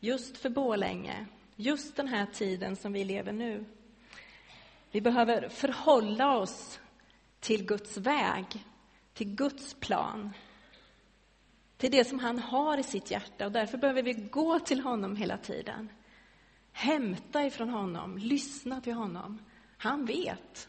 just 0.00 0.36
för 0.36 0.50
Bålänge, 0.50 1.26
just 1.56 1.96
den 1.96 2.08
här 2.08 2.26
tiden 2.26 2.76
som 2.76 2.92
vi 2.92 3.04
lever 3.04 3.32
nu. 3.32 3.64
Vi 4.94 5.00
behöver 5.00 5.48
förhålla 5.48 6.36
oss 6.36 6.80
till 7.40 7.66
Guds 7.66 7.96
väg, 7.96 8.64
till 9.14 9.34
Guds 9.34 9.74
plan, 9.74 10.32
till 11.76 11.90
det 11.90 12.04
som 12.04 12.18
han 12.18 12.38
har 12.38 12.78
i 12.78 12.82
sitt 12.82 13.10
hjärta. 13.10 13.46
Och 13.46 13.52
därför 13.52 13.78
behöver 13.78 14.02
vi 14.02 14.12
gå 14.12 14.60
till 14.60 14.80
honom 14.80 15.16
hela 15.16 15.38
tiden. 15.38 15.88
Hämta 16.72 17.46
ifrån 17.46 17.68
honom, 17.68 18.18
lyssna 18.18 18.80
till 18.80 18.92
honom. 18.92 19.38
Han 19.76 20.04
vet. 20.04 20.68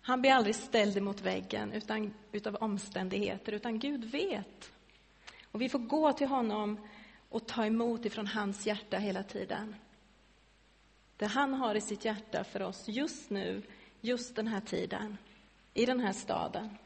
Han 0.00 0.20
blir 0.20 0.32
aldrig 0.32 0.54
ställd 0.54 1.02
mot 1.02 1.20
väggen 1.20 1.72
utan, 1.72 2.14
utav 2.32 2.54
omständigheter, 2.54 3.52
utan 3.52 3.78
Gud 3.78 4.04
vet. 4.04 4.72
Och 5.52 5.60
vi 5.60 5.68
får 5.68 5.78
gå 5.78 6.12
till 6.12 6.28
honom 6.28 6.88
och 7.28 7.46
ta 7.46 7.66
emot 7.66 8.04
ifrån 8.04 8.26
hans 8.26 8.66
hjärta 8.66 8.98
hela 8.98 9.22
tiden. 9.22 9.74
Det 11.18 11.26
han 11.26 11.54
har 11.54 11.74
i 11.74 11.80
sitt 11.80 12.04
hjärta 12.04 12.44
för 12.44 12.62
oss 12.62 12.88
just 12.88 13.30
nu, 13.30 13.62
just 14.00 14.36
den 14.36 14.48
här 14.48 14.60
tiden, 14.60 15.18
i 15.74 15.86
den 15.86 16.00
här 16.00 16.12
staden. 16.12 16.78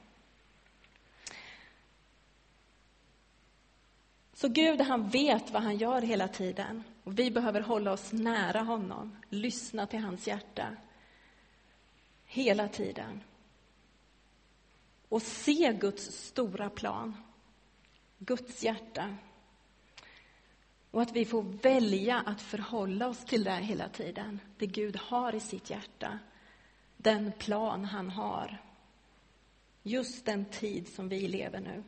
Så 4.35 4.49
Gud, 4.49 4.81
han 4.81 5.09
vet 5.09 5.51
vad 5.51 5.62
han 5.62 5.77
gör 5.77 6.03
hela 6.03 6.29
tiden. 6.29 6.85
Och 7.05 7.19
vi 7.19 7.31
behöver 7.31 7.61
hålla 7.61 7.93
oss 7.93 8.12
nära 8.12 8.61
honom, 8.61 9.17
lyssna 9.29 9.87
till 9.87 9.99
hans 9.99 10.27
hjärta. 10.27 10.77
Hela 12.25 12.69
tiden. 12.69 13.21
Och 15.09 15.23
se 15.23 15.73
Guds 15.73 16.27
stora 16.27 16.71
plan. 16.71 17.17
Guds 18.19 18.62
hjärta. 18.62 19.17
Och 20.93 21.03
att 21.03 21.13
vi 21.13 21.25
får 21.25 21.43
välja 21.43 22.23
att 22.27 22.41
förhålla 22.41 23.09
oss 23.09 23.25
till 23.25 23.45
det 23.45 23.51
hela 23.51 23.89
tiden. 23.89 24.41
Det 24.59 24.67
Gud 24.67 24.97
har 24.97 25.35
i 25.35 25.41
sitt 25.41 25.71
hjärta. 25.71 26.19
Den 26.97 27.33
plan 27.39 27.85
han 27.85 28.11
har. 28.11 28.59
Just 29.83 30.25
den 30.25 30.45
tid 30.45 30.89
som 30.89 31.09
vi 31.09 31.29
lever 31.29 31.61
nu. 31.61 31.83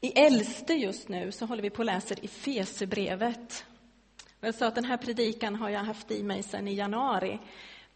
I 0.00 0.18
äldste 0.18 0.74
just 0.74 1.08
nu 1.08 1.32
så 1.32 1.46
håller 1.46 1.62
vi 1.62 1.70
på 1.70 1.78
och 1.78 1.84
läser 1.84 2.24
i 2.24 2.28
Fesebrevet. 2.28 3.64
Jag 4.40 4.54
sa 4.54 4.66
att 4.66 4.74
den 4.74 4.84
här 4.84 4.96
predikan 4.96 5.54
har 5.54 5.68
jag 5.68 5.80
haft 5.80 6.10
i 6.10 6.22
mig 6.22 6.42
sedan 6.42 6.68
i 6.68 6.74
januari, 6.74 7.38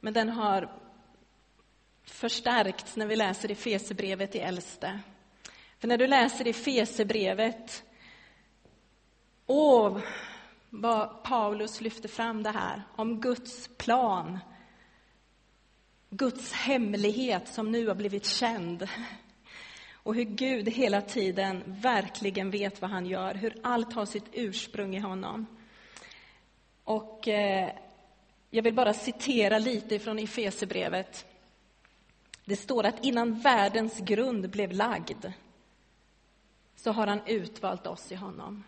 men 0.01 0.13
den 0.13 0.29
har 0.29 0.73
förstärkts 2.05 2.97
när 2.97 3.07
vi 3.07 3.17
läser 3.17 3.51
i 3.51 3.55
Fesebrevet 3.55 4.35
i 4.35 4.39
äldste. 4.39 5.01
För 5.79 5.89
när 5.89 5.99
du 5.99 6.07
läser 6.07 6.49
i 6.49 6.53
Fesebrevet, 6.53 7.85
åh, 9.47 9.99
vad 10.71 11.23
Paulus 11.23 11.81
lyfter 11.81 12.09
fram 12.09 12.43
det 12.43 12.51
här 12.51 12.83
om 12.97 13.21
Guds 13.21 13.69
plan, 13.77 14.39
Guds 16.11 16.53
hemlighet 16.53 17.49
som 17.49 17.73
nu 17.73 17.89
har 17.89 17.95
blivit 17.95 18.27
känd 18.27 18.89
och 20.05 20.15
hur 20.15 20.25
Gud 20.25 20.69
hela 20.69 21.01
tiden 21.01 21.63
verkligen 21.67 22.51
vet 22.51 22.81
vad 22.81 22.91
han 22.91 23.07
gör, 23.07 23.35
hur 23.35 23.57
allt 23.63 23.93
har 23.93 24.07
sitt 24.07 24.29
ursprung 24.33 24.97
i 24.97 25.01
honom. 25.01 25.47
Och 26.85 27.29
eh, 27.29 27.71
jag 28.51 28.63
vill 28.63 28.75
bara 28.75 28.95
citera 28.95 29.59
lite 29.59 29.99
från 29.99 30.19
Efesebrevet. 30.19 31.27
Det 32.45 32.57
står 32.57 32.87
att 32.87 33.05
innan 33.05 33.41
världens 33.41 33.99
grund 33.99 34.51
blev 34.51 34.73
lagd 34.73 35.27
så 36.77 36.93
har 36.93 37.07
han 37.07 37.21
utvalt 37.27 37.87
oss 37.87 38.13
i 38.13 38.15
honom. 38.15 38.65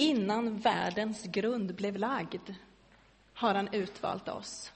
Innan 0.00 0.58
världens 0.58 1.22
grund 1.22 1.74
blev 1.74 1.96
lagd 1.96 2.54
har 3.34 3.54
han 3.54 3.74
utvalt 3.74 4.28
oss 4.28 4.72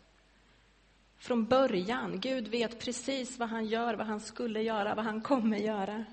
från 1.19 1.45
början. 1.45 2.21
Gud 2.21 2.49
vet 2.49 2.81
precis 2.81 3.39
vad 3.39 3.49
han 3.49 3.67
gör, 3.67 3.95
vad 3.95 4.06
han 4.06 4.21
skulle 4.21 4.63
göra, 4.63 4.95
vad 4.95 5.04
han 5.04 5.21
kommer 5.21 5.56
göra. 5.56 6.04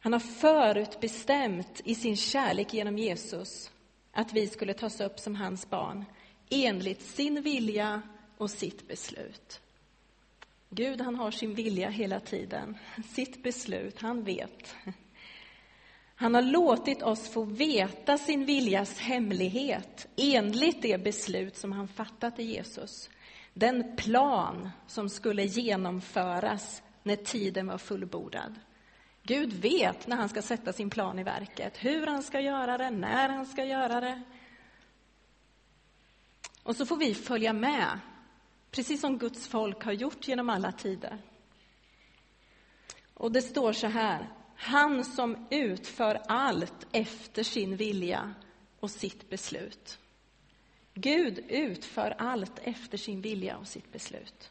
Han 0.00 0.12
har 0.12 0.20
förutbestämt 0.20 1.80
i 1.84 1.94
sin 1.94 2.16
kärlek 2.16 2.74
genom 2.74 2.98
Jesus 2.98 3.70
att 4.12 4.32
vi 4.32 4.46
skulle 4.46 4.74
tas 4.74 5.00
upp 5.00 5.18
som 5.18 5.34
hans 5.34 5.70
barn 5.70 6.04
enligt 6.50 7.02
sin 7.02 7.42
vilja 7.42 8.02
och 8.38 8.50
sitt 8.50 8.88
beslut. 8.88 9.60
Gud 10.70 11.00
han 11.00 11.16
har 11.16 11.30
sin 11.30 11.54
vilja 11.54 11.88
hela 11.88 12.20
tiden, 12.20 12.78
sitt 13.14 13.42
beslut, 13.42 14.00
han 14.00 14.24
vet. 14.24 14.76
Han 16.16 16.34
har 16.34 16.42
låtit 16.42 17.02
oss 17.02 17.28
få 17.28 17.44
veta 17.44 18.18
sin 18.18 18.46
viljas 18.46 18.98
hemlighet 18.98 20.06
enligt 20.16 20.82
det 20.82 21.04
beslut 21.04 21.56
som 21.56 21.72
han 21.72 21.88
fattat 21.88 22.38
i 22.38 22.42
Jesus. 22.42 23.10
Den 23.54 23.96
plan 23.96 24.70
som 24.86 25.08
skulle 25.08 25.44
genomföras 25.44 26.82
när 27.02 27.16
tiden 27.16 27.66
var 27.66 27.78
fullbordad. 27.78 28.54
Gud 29.22 29.52
vet 29.52 30.06
när 30.06 30.16
han 30.16 30.28
ska 30.28 30.42
sätta 30.42 30.72
sin 30.72 30.90
plan 30.90 31.18
i 31.18 31.22
verket, 31.22 31.76
hur 31.84 32.06
han 32.06 32.22
ska 32.22 32.40
göra 32.40 32.78
det, 32.78 32.90
när 32.90 33.28
han 33.28 33.46
ska 33.46 33.64
göra 33.64 34.00
det. 34.00 34.22
Och 36.62 36.76
så 36.76 36.86
får 36.86 36.96
vi 36.96 37.14
följa 37.14 37.52
med, 37.52 37.98
precis 38.70 39.00
som 39.00 39.18
Guds 39.18 39.48
folk 39.48 39.84
har 39.84 39.92
gjort 39.92 40.28
genom 40.28 40.50
alla 40.50 40.72
tider. 40.72 41.18
Och 43.14 43.32
det 43.32 43.42
står 43.42 43.72
så 43.72 43.86
här, 43.86 44.28
han 44.64 45.04
som 45.04 45.46
utför 45.50 46.22
allt 46.28 46.86
efter 46.92 47.42
sin 47.42 47.76
vilja 47.76 48.34
och 48.80 48.90
sitt 48.90 49.30
beslut. 49.30 49.98
Gud 50.94 51.44
utför 51.48 52.14
allt 52.18 52.58
efter 52.62 52.98
sin 52.98 53.20
vilja 53.20 53.56
och 53.56 53.68
sitt 53.68 53.92
beslut. 53.92 54.50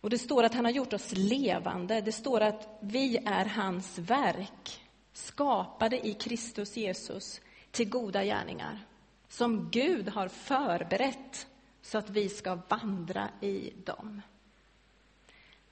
Och 0.00 0.10
det 0.10 0.18
står 0.18 0.44
att 0.44 0.54
han 0.54 0.64
har 0.64 0.72
gjort 0.72 0.92
oss 0.92 1.12
levande. 1.12 2.00
Det 2.00 2.12
står 2.12 2.40
att 2.40 2.78
vi 2.80 3.16
är 3.16 3.44
hans 3.44 3.98
verk, 3.98 4.82
skapade 5.12 6.06
i 6.06 6.14
Kristus 6.14 6.76
Jesus 6.76 7.40
till 7.70 7.88
goda 7.88 8.24
gärningar, 8.24 8.86
som 9.28 9.70
Gud 9.70 10.08
har 10.08 10.28
förberett 10.28 11.46
så 11.82 11.98
att 11.98 12.10
vi 12.10 12.28
ska 12.28 12.58
vandra 12.68 13.28
i 13.40 13.72
dem. 13.84 14.22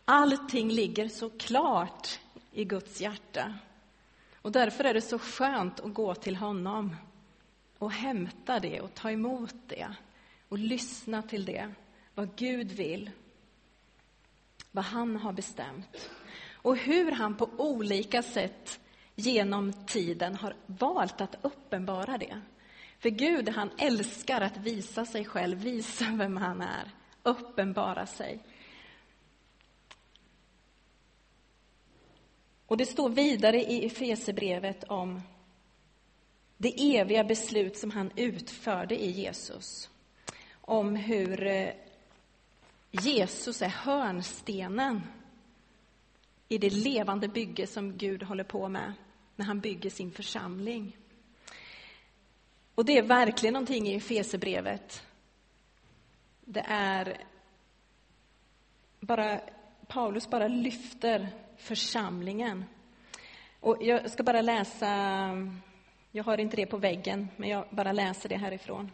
Allting 0.04 0.70
ligger 0.70 1.08
så 1.08 1.30
klart 1.30 2.20
i 2.52 2.64
Guds 2.64 3.00
hjärta. 3.00 3.54
Och 4.42 4.52
därför 4.52 4.84
är 4.84 4.94
det 4.94 5.00
så 5.00 5.18
skönt 5.18 5.80
att 5.80 5.94
gå 5.94 6.14
till 6.14 6.36
honom 6.36 6.96
och 7.78 7.92
hämta 7.92 8.60
det 8.60 8.80
och 8.80 8.94
ta 8.94 9.10
emot 9.10 9.54
det 9.66 9.94
och 10.48 10.58
lyssna 10.58 11.22
till 11.22 11.44
det, 11.44 11.72
vad 12.14 12.36
Gud 12.36 12.72
vill, 12.72 13.10
vad 14.70 14.84
han 14.84 15.16
har 15.16 15.32
bestämt 15.32 16.10
och 16.62 16.76
hur 16.76 17.12
han 17.12 17.36
på 17.36 17.48
olika 17.56 18.22
sätt 18.22 18.80
genom 19.14 19.72
tiden 19.72 20.34
har 20.34 20.54
valt 20.66 21.20
att 21.20 21.36
uppenbara 21.42 22.18
det. 22.18 22.40
För 22.98 23.10
Gud, 23.10 23.48
han 23.48 23.70
älskar 23.78 24.40
att 24.40 24.56
visa 24.56 25.06
sig 25.06 25.24
själv, 25.24 25.58
visa 25.58 26.04
vem 26.14 26.36
han 26.36 26.60
är, 26.60 26.90
uppenbara 27.22 28.06
sig. 28.06 28.42
Och 32.70 32.76
det 32.76 32.86
står 32.86 33.08
vidare 33.08 33.62
i 33.62 33.86
Efesebrevet 33.86 34.84
om 34.84 35.20
det 36.56 36.96
eviga 36.96 37.24
beslut 37.24 37.76
som 37.76 37.90
han 37.90 38.10
utförde 38.16 39.02
i 39.02 39.10
Jesus. 39.10 39.90
Om 40.60 40.96
hur 40.96 41.46
eh, 41.46 41.68
Jesus 42.90 43.62
är 43.62 43.68
hörnstenen 43.68 45.02
i 46.48 46.58
det 46.58 46.70
levande 46.70 47.28
bygge 47.28 47.66
som 47.66 47.96
Gud 47.96 48.22
håller 48.22 48.44
på 48.44 48.68
med 48.68 48.92
när 49.36 49.44
han 49.44 49.60
bygger 49.60 49.90
sin 49.90 50.12
församling. 50.12 50.96
Och 52.74 52.84
det 52.84 52.98
är 52.98 53.02
verkligen 53.02 53.52
någonting 53.52 53.88
i 53.88 53.94
Efesebrevet. 53.94 55.02
Det 56.44 56.64
är 56.68 57.24
bara, 59.00 59.40
Paulus 59.90 60.30
bara 60.30 60.48
lyfter 60.48 61.28
församlingen. 61.56 62.64
Och 63.60 63.76
jag 63.80 64.10
ska 64.10 64.22
bara 64.22 64.42
läsa 64.42 64.86
jag 66.12 66.24
har 66.24 66.38
inte 66.38 66.56
det 66.56 66.66
på 66.66 66.76
väggen, 66.76 67.28
men 67.36 67.48
jag 67.48 67.64
bara 67.70 67.92
läser 67.92 68.28
det 68.28 68.36
härifrån. 68.36 68.90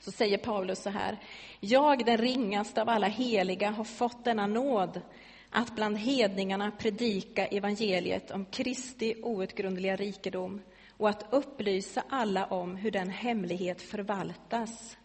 Så 0.00 0.12
säger 0.12 0.38
Paulus 0.38 0.82
så 0.82 0.90
här. 0.90 1.18
Jag, 1.60 2.04
den 2.04 2.18
ringaste 2.18 2.82
av 2.82 2.88
alla 2.88 3.06
heliga, 3.06 3.70
har 3.70 3.84
fått 3.84 4.24
denna 4.24 4.46
nåd 4.46 5.00
att 5.50 5.74
bland 5.74 5.98
hedningarna 5.98 6.70
predika 6.70 7.46
evangeliet 7.46 8.30
om 8.30 8.44
Kristi 8.44 9.14
outgrundliga 9.22 9.96
rikedom 9.96 10.60
och 10.96 11.08
att 11.08 11.26
upplysa 11.30 12.04
alla 12.08 12.46
om 12.46 12.76
hur 12.76 12.90
den 12.90 13.10
hemlighet 13.10 13.82
förvaltas 13.82 14.96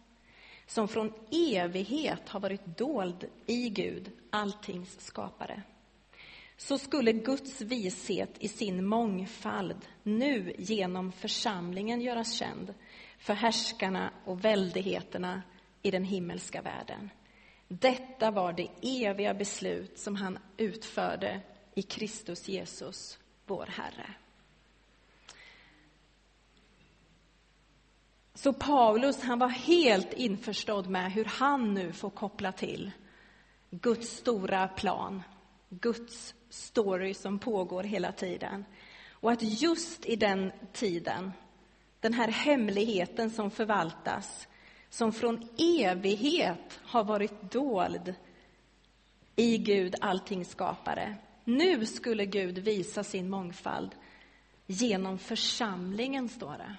som 0.67 0.87
från 0.87 1.13
evighet 1.31 2.29
har 2.29 2.39
varit 2.39 2.77
dold 2.77 3.25
i 3.45 3.69
Gud, 3.69 4.11
alltings 4.35 4.99
skapare 4.99 5.63
så 6.57 6.77
skulle 6.77 7.11
Guds 7.11 7.61
vishet 7.61 8.37
i 8.39 8.47
sin 8.47 8.85
mångfald 8.85 9.87
nu 10.03 10.55
genom 10.57 11.11
församlingen 11.11 12.01
göras 12.01 12.33
känd 12.33 12.73
för 13.17 13.33
härskarna 13.33 14.11
och 14.25 14.45
väldigheterna 14.45 15.41
i 15.81 15.91
den 15.91 16.03
himmelska 16.03 16.61
världen. 16.61 17.09
Detta 17.67 18.31
var 18.31 18.53
det 18.53 18.69
eviga 18.81 19.33
beslut 19.33 19.99
som 19.99 20.15
han 20.15 20.39
utförde 20.57 21.41
i 21.73 21.81
Kristus 21.81 22.47
Jesus, 22.47 23.19
vår 23.45 23.65
Herre. 23.65 24.13
Så 28.33 28.53
Paulus, 28.53 29.21
han 29.21 29.39
var 29.39 29.49
helt 29.49 30.13
införstådd 30.13 30.89
med 30.89 31.11
hur 31.11 31.25
han 31.25 31.73
nu 31.73 31.93
får 31.93 32.09
koppla 32.09 32.51
till 32.51 32.91
Guds 33.69 34.09
stora 34.09 34.67
plan, 34.67 35.23
Guds 35.69 36.33
story 36.49 37.13
som 37.13 37.39
pågår 37.39 37.83
hela 37.83 38.11
tiden. 38.11 38.65
Och 39.09 39.31
att 39.31 39.61
just 39.61 40.05
i 40.05 40.15
den 40.15 40.51
tiden, 40.73 41.31
den 41.99 42.13
här 42.13 42.27
hemligheten 42.27 43.29
som 43.29 43.51
förvaltas, 43.51 44.47
som 44.89 45.13
från 45.13 45.49
evighet 45.57 46.79
har 46.83 47.03
varit 47.03 47.51
dold 47.51 48.13
i 49.35 49.57
Gud, 49.57 49.95
allting 50.01 50.45
skapare. 50.45 51.15
Nu 51.43 51.85
skulle 51.85 52.25
Gud 52.25 52.57
visa 52.57 53.03
sin 53.03 53.29
mångfald 53.29 53.95
genom 54.65 55.17
församlingen, 55.17 56.29
står 56.29 56.57
det. 56.57 56.75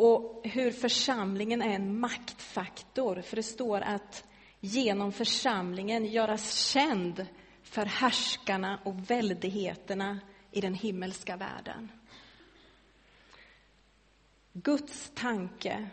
Och 0.00 0.40
hur 0.44 0.70
församlingen 0.70 1.62
är 1.62 1.74
en 1.74 2.00
maktfaktor, 2.00 3.22
för 3.22 3.36
det 3.36 3.42
står 3.42 3.80
att 3.80 4.24
genom 4.60 5.12
församlingen 5.12 6.04
göras 6.04 6.54
känd 6.54 7.26
för 7.62 7.86
härskarna 7.86 8.80
och 8.84 9.10
väldigheterna 9.10 10.20
i 10.50 10.60
den 10.60 10.74
himmelska 10.74 11.36
världen. 11.36 11.92
Guds 14.52 15.12
tanke. 15.14 15.88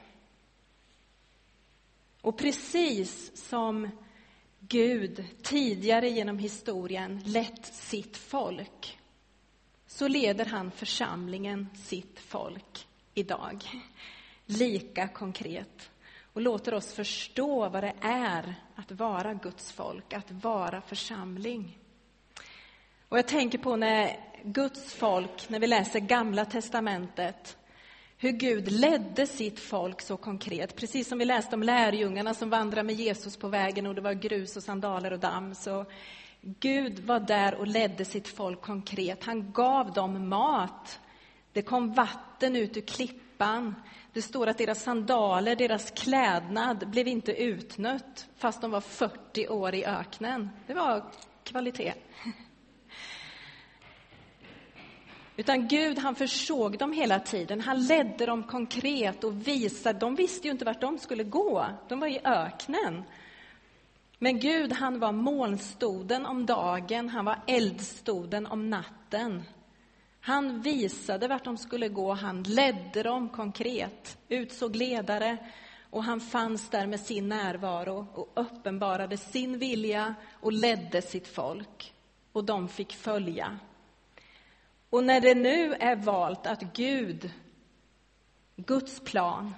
Och 2.21 2.37
precis 2.37 3.37
som 3.49 3.89
Gud 4.59 5.25
tidigare 5.43 6.09
genom 6.09 6.37
historien 6.37 7.21
lett 7.25 7.65
sitt 7.65 8.17
folk 8.17 8.99
så 9.87 10.07
leder 10.07 10.45
han 10.45 10.71
församlingen 10.71 11.69
sitt 11.75 12.19
folk 12.19 12.87
idag. 13.15 13.63
Lika 14.45 15.07
konkret. 15.07 15.91
Och 16.33 16.41
låter 16.41 16.73
oss 16.73 16.93
förstå 16.93 17.69
vad 17.69 17.83
det 17.83 17.93
är 18.01 18.55
att 18.75 18.91
vara 18.91 19.33
Guds 19.33 19.71
folk, 19.71 20.13
att 20.13 20.31
vara 20.31 20.81
församling. 20.81 21.77
Och 23.09 23.17
jag 23.17 23.27
tänker 23.27 23.57
på 23.57 23.75
när 23.75 24.19
Guds 24.43 24.93
folk, 24.93 25.49
när 25.49 25.59
vi 25.59 25.67
läser 25.67 25.99
Gamla 25.99 26.45
testamentet, 26.45 27.57
hur 28.17 28.31
Gud 28.31 28.71
ledde 28.71 29.27
sitt 29.27 29.59
folk 29.59 30.01
så 30.01 30.17
konkret. 30.17 30.75
Precis 30.75 31.07
som 31.07 31.19
vi 31.19 31.25
läste 31.25 31.55
om 31.55 31.63
lärjungarna 31.63 32.33
som 32.33 32.49
vandrade 32.49 32.83
med 32.83 32.95
Jesus 32.95 33.37
på 33.37 33.47
vägen 33.47 33.85
och 33.85 33.95
det 33.95 34.01
var 34.01 34.13
grus 34.13 34.57
och 34.57 34.63
sandaler 34.63 35.13
och 35.13 35.19
damm. 35.19 35.55
Så 35.55 35.85
Gud 36.41 36.99
var 36.99 37.19
där 37.19 37.55
och 37.55 37.67
ledde 37.67 38.05
sitt 38.05 38.27
folk 38.27 38.61
konkret. 38.61 39.23
Han 39.23 39.51
gav 39.51 39.93
dem 39.93 40.29
mat. 40.29 40.99
Det 41.55 41.61
kom 41.61 41.93
vatten 41.93 42.55
ut 42.55 42.77
ur 42.77 42.81
klippan. 42.81 43.75
Det 44.13 44.21
står 44.21 44.47
att 44.47 44.57
deras 44.57 44.83
sandaler, 44.83 45.55
deras 45.55 45.91
klädnad 45.91 46.89
blev 46.89 47.07
inte 47.07 47.31
utnött 47.31 48.27
fast 48.37 48.61
de 48.61 48.71
var 48.71 48.81
40 48.81 49.47
år 49.47 49.75
i 49.75 49.85
öknen. 49.85 50.49
Det 50.67 50.73
var 50.73 51.03
kvalitet. 51.43 51.93
Utan 55.35 55.67
Gud 55.67 55.99
han 55.99 56.15
försåg 56.15 56.77
dem 56.77 56.93
hela 56.93 57.19
tiden. 57.19 57.61
Han 57.61 57.85
ledde 57.85 58.25
dem 58.25 58.43
konkret 58.43 59.23
och 59.23 59.47
visade. 59.47 59.99
De 59.99 60.15
visste 60.15 60.47
ju 60.47 60.51
inte 60.51 60.65
vart 60.65 60.81
de 60.81 60.97
skulle 60.97 61.23
gå. 61.23 61.65
De 61.87 61.99
var 61.99 62.07
i 62.07 62.19
öknen. 62.23 63.03
Men 64.19 64.39
Gud 64.39 64.73
han 64.73 64.99
var 64.99 65.11
molnstoden 65.11 66.25
om 66.25 66.45
dagen, 66.45 67.09
han 67.09 67.25
var 67.25 67.37
eldstoden 67.47 68.47
om 68.47 68.69
natten. 68.69 69.43
Han 70.25 70.61
visade 70.61 71.27
vart 71.27 71.43
de 71.43 71.57
skulle 71.57 71.89
gå, 71.89 72.13
han 72.13 72.43
ledde 72.43 73.03
dem 73.03 73.29
konkret, 73.29 74.17
utsåg 74.29 74.75
ledare 74.75 75.37
och 75.89 76.03
han 76.03 76.19
fanns 76.21 76.69
där 76.69 76.87
med 76.87 76.99
sin 76.99 77.29
närvaro 77.29 78.07
och 78.13 78.31
uppenbarade 78.35 79.17
sin 79.17 79.59
vilja 79.59 80.15
och 80.41 80.53
ledde 80.53 81.01
sitt 81.01 81.27
folk. 81.27 81.93
Och 82.31 82.43
de 82.43 82.67
fick 82.67 82.93
följa. 82.93 83.59
Och 84.89 85.03
när 85.03 85.21
det 85.21 85.35
nu 85.35 85.73
är 85.73 85.95
valt 85.95 86.47
att 86.47 86.61
Gud, 86.61 87.31
Guds 88.55 88.99
plan, 88.99 89.55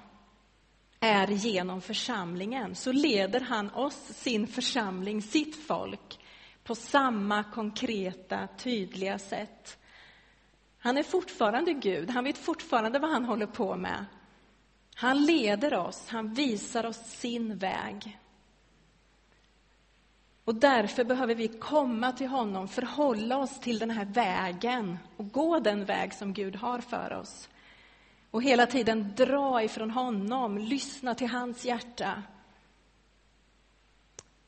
är 0.99 1.27
genom 1.27 1.81
församlingen 1.81 2.75
så 2.75 2.91
leder 2.91 3.39
han 3.39 3.69
oss, 3.69 4.07
sin 4.13 4.47
församling, 4.47 5.21
sitt 5.21 5.67
folk 5.67 6.19
på 6.63 6.75
samma 6.75 7.43
konkreta, 7.43 8.47
tydliga 8.57 9.19
sätt. 9.19 9.77
Han 10.79 10.97
är 10.97 11.03
fortfarande 11.03 11.73
Gud, 11.73 12.09
han 12.09 12.23
vet 12.23 12.37
fortfarande 12.37 12.99
vad 12.99 13.11
han 13.11 13.25
håller 13.25 13.45
på 13.45 13.75
med. 13.75 14.05
Han 14.95 15.25
leder 15.25 15.73
oss, 15.73 16.07
han 16.07 16.33
visar 16.33 16.85
oss 16.85 16.97
sin 16.97 17.57
väg. 17.57 18.19
Och 20.43 20.55
därför 20.55 21.03
behöver 21.03 21.35
vi 21.35 21.47
komma 21.47 22.11
till 22.11 22.27
honom, 22.27 22.67
förhålla 22.67 23.37
oss 23.37 23.59
till 23.59 23.79
den 23.79 23.89
här 23.89 24.05
vägen 24.05 24.97
och 25.17 25.31
gå 25.31 25.59
den 25.59 25.85
väg 25.85 26.13
som 26.13 26.33
Gud 26.33 26.55
har 26.55 26.79
för 26.79 27.13
oss. 27.13 27.49
Och 28.31 28.43
hela 28.43 28.65
tiden 28.65 29.13
dra 29.17 29.63
ifrån 29.63 29.91
honom, 29.91 30.57
lyssna 30.57 31.15
till 31.15 31.29
hans 31.29 31.65
hjärta. 31.65 32.23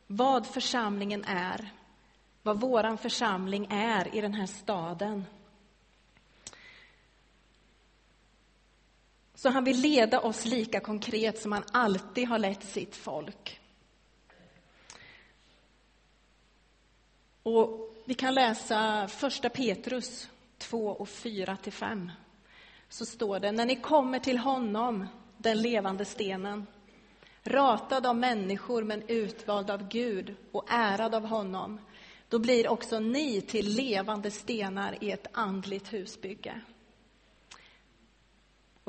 Vad 0.07 0.47
församlingen 0.47 1.23
är, 1.23 1.73
vad 2.43 2.59
våran 2.59 2.97
församling 2.97 3.67
är 3.69 4.15
i 4.15 4.21
den 4.21 4.33
här 4.33 4.45
staden. 4.45 5.25
Så 9.39 9.49
han 9.49 9.63
vill 9.63 9.81
leda 9.81 10.19
oss 10.19 10.45
lika 10.45 10.79
konkret 10.79 11.41
som 11.41 11.51
han 11.51 11.63
alltid 11.71 12.27
har 12.27 12.39
lett 12.39 12.63
sitt 12.63 12.95
folk. 12.95 13.59
Och 17.43 17.95
vi 18.05 18.13
kan 18.13 18.33
läsa 18.33 19.07
första 19.07 19.49
Petrus 19.49 20.29
2 20.57 20.87
och 20.87 21.07
4-5. 21.07 22.09
Så 22.89 23.05
står 23.05 23.39
det, 23.39 23.51
när 23.51 23.65
ni 23.65 23.75
kommer 23.75 24.19
till 24.19 24.37
honom, 24.37 25.05
den 25.37 25.61
levande 25.61 26.05
stenen, 26.05 26.67
ratad 27.43 28.05
av 28.05 28.15
människor 28.15 28.83
men 28.83 29.03
utvald 29.07 29.69
av 29.69 29.87
Gud 29.87 30.35
och 30.51 30.65
ärad 30.69 31.15
av 31.15 31.25
honom, 31.25 31.79
då 32.29 32.39
blir 32.39 32.67
också 32.67 32.99
ni 32.99 33.41
till 33.41 33.75
levande 33.75 34.31
stenar 34.31 35.03
i 35.03 35.11
ett 35.11 35.27
andligt 35.31 35.93
husbygge. 35.93 36.61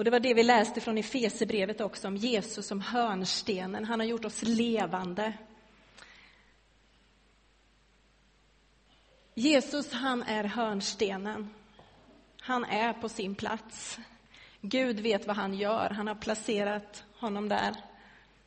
Och 0.01 0.05
det 0.05 0.11
var 0.11 0.21
det 0.21 0.35
vi 0.35 0.43
läste 0.43 0.81
från 0.81 0.99
Efesebrevet 0.99 1.81
också 1.81 2.09
om 2.09 2.17
Jesus 2.17 2.67
som 2.67 2.81
hörnstenen. 2.81 3.85
Han 3.85 4.01
har 4.01 4.07
gjort 4.07 4.25
oss 4.25 4.43
levande 4.43 5.33
Jesus, 9.35 9.93
han 9.93 10.23
är 10.23 10.45
hörnstenen. 10.45 11.51
Han 12.41 12.65
är 12.65 12.93
på 12.93 13.09
sin 13.09 13.35
plats. 13.35 13.99
Gud 14.61 15.01
vet 15.01 15.27
vad 15.27 15.37
han 15.37 15.55
gör. 15.55 15.91
Han 15.91 16.07
har 16.07 16.15
placerat 16.15 17.05
honom 17.19 17.49
där. 17.49 17.77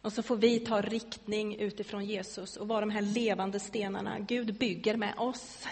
Och 0.02 0.14
så 0.14 0.24
får 0.24 0.36
vi 0.36 0.60
ta 0.60 0.82
riktning 0.82 1.56
utifrån 1.56 2.06
Jesus 2.06 2.58
och 2.58 2.68
vara 2.68 2.80
de 2.80 2.90
här 2.90 3.02
levande 3.02 3.60
stenarna. 3.60 4.20
Gud 4.20 4.58
bygger 4.58 4.98
med 4.98 5.14
oss. 5.18 5.68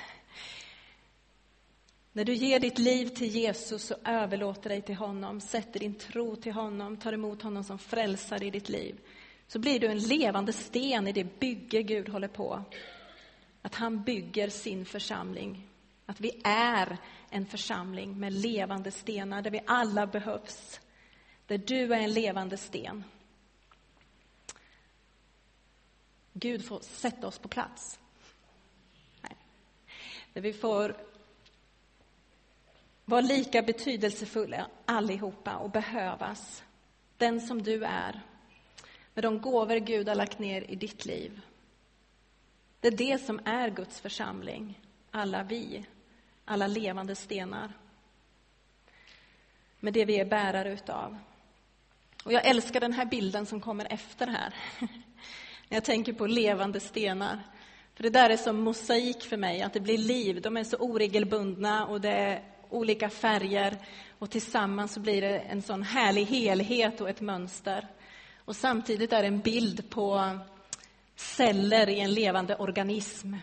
När 2.13 2.26
du 2.26 2.34
ger 2.34 2.60
ditt 2.60 2.80
liv 2.80 3.08
till 3.08 3.28
Jesus 3.28 3.91
och 3.91 3.97
överlåter 4.06 4.69
dig 4.69 4.82
till 4.82 4.95
honom, 4.95 5.41
sätter 5.41 5.80
din 5.80 5.95
tro 5.95 6.36
till 6.36 6.54
honom, 6.54 6.97
tar 6.97 7.13
emot 7.13 7.41
honom 7.41 7.63
som 7.63 7.80
frälsare 7.80 8.45
i 8.45 8.50
ditt 8.50 8.69
liv, 8.69 9.00
så 9.47 9.60
blir 9.60 9.80
du 9.80 9.88
en 9.88 10.00
levande 10.00 10.54
sten 10.54 11.08
i 11.08 11.12
det 11.12 11.39
bygge 11.39 11.84
Gud 11.84 12.10
håller 12.10 12.28
på 12.28 12.63
att 13.62 13.76
han 13.76 14.04
bygger 14.04 14.50
sin 14.50 14.86
församling. 14.86 15.67
Att 16.06 16.21
vi 16.21 16.41
är 16.43 16.97
en 17.30 17.45
församling 17.45 18.19
med 18.19 18.34
levande 18.34 18.91
stenar, 18.91 19.41
där 19.41 19.52
vi 19.52 19.62
alla 19.65 20.08
behövs. 20.08 20.80
Där 21.47 21.58
du 21.58 21.93
är 21.93 22.00
en 22.00 22.13
levande 22.13 22.58
sten. 22.58 23.04
Gud 26.34 26.65
får 26.65 26.80
sätta 26.80 27.28
oss 27.28 27.39
på 27.39 27.47
plats. 27.47 28.00
Nej. 29.21 29.36
Där 30.34 30.41
vi 30.41 30.54
får 30.54 31.11
vara 33.05 33.21
lika 33.21 33.61
betydelsefulla 33.61 34.67
allihopa 34.85 35.55
och 35.55 35.69
behövas. 35.69 36.63
Den 37.17 37.41
som 37.41 37.61
du 37.61 37.85
är, 37.85 38.21
med 39.13 39.23
de 39.23 39.41
gåvor 39.41 39.75
Gud 39.75 40.07
har 40.07 40.15
lagt 40.15 40.39
ner 40.39 40.71
i 40.71 40.75
ditt 40.75 41.05
liv. 41.05 41.41
Det 42.79 42.87
är 42.87 42.91
det 42.91 43.25
som 43.25 43.39
är 43.45 43.69
Guds 43.69 43.99
församling, 43.99 44.79
alla 45.11 45.43
vi, 45.43 45.85
alla 46.45 46.67
levande 46.67 47.15
stenar. 47.15 47.73
Med 49.79 49.93
det 49.93 50.05
vi 50.05 50.19
är 50.19 50.25
bärare 50.25 50.73
utav. 50.73 51.17
Och 52.23 52.33
jag 52.33 52.45
älskar 52.45 52.79
den 52.79 52.93
här 52.93 53.05
bilden 53.05 53.45
som 53.45 53.61
kommer 53.61 53.93
efter 53.93 54.27
här. 54.27 54.53
När 55.69 55.77
jag 55.77 55.83
tänker 55.83 56.13
på 56.13 56.27
levande 56.27 56.79
stenar. 56.79 57.39
För 57.95 58.03
det 58.03 58.09
där 58.09 58.29
är 58.29 58.37
som 58.37 58.61
mosaik 58.61 59.23
för 59.23 59.37
mig, 59.37 59.61
att 59.61 59.73
det 59.73 59.79
blir 59.79 59.97
liv. 59.97 60.41
De 60.41 60.57
är 60.57 60.63
så 60.63 60.77
oregelbundna 60.77 61.85
och 61.85 62.01
det 62.01 62.11
är 62.11 62.50
olika 62.71 63.10
färger 63.10 63.77
och 64.19 64.29
tillsammans 64.29 64.93
så 64.93 64.99
blir 64.99 65.21
det 65.21 65.39
en 65.39 65.62
sån 65.62 65.84
härlig 65.84 66.25
helhet 66.25 67.01
och 67.01 67.10
ett 67.10 67.21
mönster. 67.21 67.88
Och 68.38 68.55
samtidigt 68.55 69.13
är 69.13 69.21
det 69.21 69.27
en 69.27 69.39
bild 69.39 69.89
på 69.89 70.39
celler 71.15 71.89
i 71.89 71.99
en 71.99 72.13
levande 72.13 72.55
organism. 72.55 73.36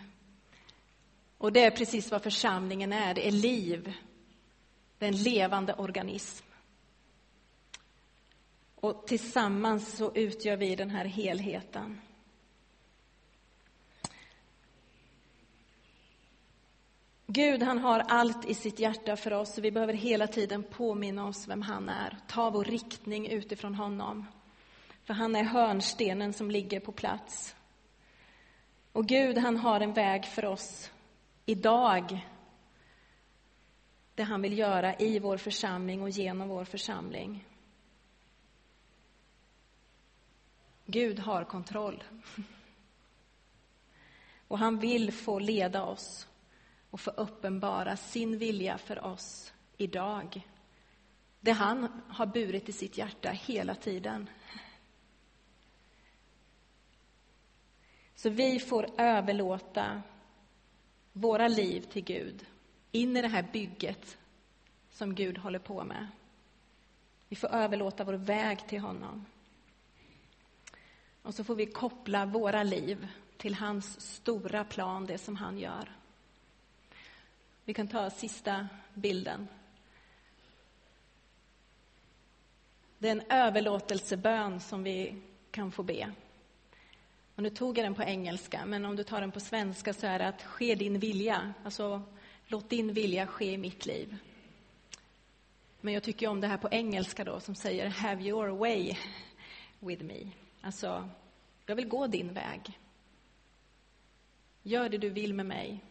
Och 1.38 1.52
det 1.52 1.64
är 1.64 1.70
precis 1.70 2.10
vad 2.10 2.22
församlingen 2.22 2.92
är, 2.92 3.14
det 3.14 3.28
är 3.28 3.32
liv. 3.32 3.92
Det 4.98 5.04
är 5.04 5.08
en 5.08 5.22
levande 5.22 5.74
organism. 5.74 6.46
Och 8.74 9.06
tillsammans 9.06 9.96
så 9.96 10.14
utgör 10.14 10.56
vi 10.56 10.76
den 10.76 10.90
här 10.90 11.04
helheten. 11.04 12.00
Gud 17.30 17.62
han 17.62 17.78
har 17.78 18.00
allt 18.00 18.44
i 18.44 18.54
sitt 18.54 18.78
hjärta 18.78 19.16
för 19.16 19.32
oss 19.32 19.58
vi 19.58 19.70
behöver 19.70 19.94
hela 19.94 20.26
tiden 20.26 20.62
påminna 20.62 21.26
oss 21.26 21.48
vem 21.48 21.62
han 21.62 21.88
är. 21.88 22.16
Ta 22.28 22.50
vår 22.50 22.64
riktning 22.64 23.28
utifrån 23.28 23.74
honom. 23.74 24.26
För 25.04 25.14
han 25.14 25.36
är 25.36 25.44
hörnstenen 25.44 26.32
som 26.32 26.50
ligger 26.50 26.80
på 26.80 26.92
plats. 26.92 27.56
Och 28.92 29.06
Gud 29.06 29.38
han 29.38 29.56
har 29.56 29.80
en 29.80 29.92
väg 29.92 30.26
för 30.26 30.44
oss 30.44 30.90
idag. 31.46 32.26
Det 34.14 34.22
han 34.22 34.42
vill 34.42 34.58
göra 34.58 34.94
i 34.96 35.18
vår 35.18 35.36
församling 35.36 36.02
och 36.02 36.10
genom 36.10 36.48
vår 36.48 36.64
församling. 36.64 37.44
Gud 40.86 41.18
har 41.18 41.44
kontroll. 41.44 42.04
Och 44.48 44.58
han 44.58 44.78
vill 44.78 45.12
få 45.12 45.38
leda 45.38 45.84
oss 45.84 46.27
och 46.90 47.00
få 47.00 47.10
uppenbara 47.10 47.96
sin 47.96 48.38
vilja 48.38 48.78
för 48.78 49.04
oss 49.04 49.52
idag. 49.76 50.48
Det 51.40 51.52
han 51.52 52.02
har 52.08 52.26
burit 52.26 52.68
i 52.68 52.72
sitt 52.72 52.98
hjärta 52.98 53.30
hela 53.30 53.74
tiden. 53.74 54.30
Så 58.14 58.30
vi 58.30 58.60
får 58.60 58.86
överlåta 58.98 60.02
våra 61.12 61.48
liv 61.48 61.80
till 61.80 62.04
Gud, 62.04 62.46
in 62.92 63.16
i 63.16 63.22
det 63.22 63.28
här 63.28 63.48
bygget 63.52 64.18
som 64.90 65.14
Gud 65.14 65.38
håller 65.38 65.58
på 65.58 65.84
med. 65.84 66.06
Vi 67.28 67.36
får 67.36 67.48
överlåta 67.48 68.04
vår 68.04 68.12
väg 68.12 68.68
till 68.68 68.80
honom. 68.80 69.26
Och 71.22 71.34
så 71.34 71.44
får 71.44 71.54
vi 71.54 71.66
koppla 71.66 72.26
våra 72.26 72.62
liv 72.62 73.08
till 73.36 73.54
hans 73.54 74.00
stora 74.00 74.64
plan, 74.64 75.06
det 75.06 75.18
som 75.18 75.36
han 75.36 75.58
gör. 75.58 75.97
Vi 77.68 77.74
kan 77.74 77.88
ta 77.88 78.10
sista 78.10 78.68
bilden. 78.94 79.48
Det 82.98 83.08
är 83.08 83.12
en 83.12 83.22
överlåtelsebön 83.28 84.60
som 84.60 84.82
vi 84.82 85.22
kan 85.50 85.72
få 85.72 85.82
be. 85.82 86.12
Och 87.34 87.42
nu 87.42 87.50
tog 87.50 87.78
jag 87.78 87.86
den 87.86 87.94
på 87.94 88.02
engelska, 88.02 88.66
men 88.66 88.84
om 88.84 88.96
du 88.96 89.04
tar 89.04 89.20
den 89.20 89.32
på 89.32 89.40
svenska 89.40 89.92
så 89.92 90.06
är 90.06 90.18
det 90.18 90.28
att 90.28 90.42
ske 90.42 90.74
din 90.74 90.98
vilja. 90.98 91.54
Alltså, 91.64 92.02
låt 92.46 92.70
din 92.70 92.92
vilja 92.92 93.26
ske 93.26 93.52
i 93.52 93.58
mitt 93.58 93.86
liv. 93.86 94.16
Men 95.80 95.94
jag 95.94 96.02
tycker 96.02 96.28
om 96.28 96.40
det 96.40 96.46
här 96.46 96.58
på 96.58 96.68
engelska 96.70 97.24
då, 97.24 97.40
som 97.40 97.54
säger 97.54 97.88
have 97.88 98.24
your 98.24 98.48
way 98.48 98.96
with 99.78 100.04
me. 100.04 100.30
Alltså, 100.60 101.08
jag 101.66 101.76
vill 101.76 101.88
gå 101.88 102.06
din 102.06 102.34
väg. 102.34 102.78
Gör 104.62 104.88
det 104.88 104.98
du 104.98 105.10
vill 105.10 105.34
med 105.34 105.46
mig, 105.46 105.84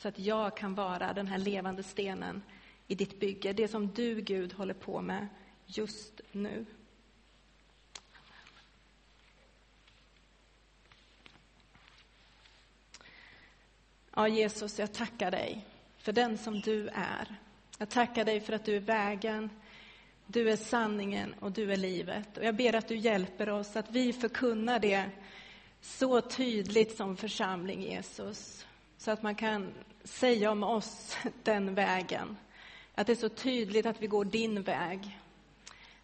så 0.00 0.08
att 0.08 0.18
jag 0.18 0.56
kan 0.56 0.74
vara 0.74 1.12
den 1.12 1.26
här 1.26 1.38
levande 1.38 1.82
stenen 1.82 2.42
i 2.86 2.94
ditt 2.94 3.20
bygge, 3.20 3.52
det 3.52 3.68
som 3.68 3.88
du, 3.88 4.20
Gud, 4.20 4.52
håller 4.52 4.74
på 4.74 5.00
med 5.00 5.28
just 5.66 6.20
nu. 6.32 6.66
Ja, 14.14 14.28
Jesus, 14.28 14.78
jag 14.78 14.92
tackar 14.92 15.30
dig 15.30 15.66
för 15.98 16.12
den 16.12 16.38
som 16.38 16.60
du 16.60 16.88
är. 16.88 17.36
Jag 17.78 17.88
tackar 17.88 18.24
dig 18.24 18.40
för 18.40 18.52
att 18.52 18.64
du 18.64 18.76
är 18.76 18.80
vägen, 18.80 19.50
du 20.26 20.50
är 20.50 20.56
sanningen 20.56 21.34
och 21.40 21.52
du 21.52 21.72
är 21.72 21.76
livet. 21.76 22.38
Och 22.38 22.44
jag 22.44 22.56
ber 22.56 22.74
att 22.74 22.88
du 22.88 22.96
hjälper 22.96 23.48
oss 23.48 23.76
att 23.76 23.90
vi 23.90 24.12
förkunnar 24.12 24.78
det 24.78 25.10
så 25.80 26.20
tydligt 26.20 26.96
som 26.96 27.16
församling, 27.16 27.82
Jesus. 27.82 28.66
Så 28.98 29.10
att 29.10 29.22
man 29.22 29.34
kan 29.34 29.72
säga 30.04 30.50
om 30.50 30.62
oss 30.62 31.16
den 31.42 31.74
vägen. 31.74 32.36
Att 32.94 33.06
det 33.06 33.12
är 33.12 33.16
så 33.16 33.28
tydligt 33.28 33.86
att 33.86 34.02
vi 34.02 34.06
går 34.06 34.24
din 34.24 34.62
väg. 34.62 35.18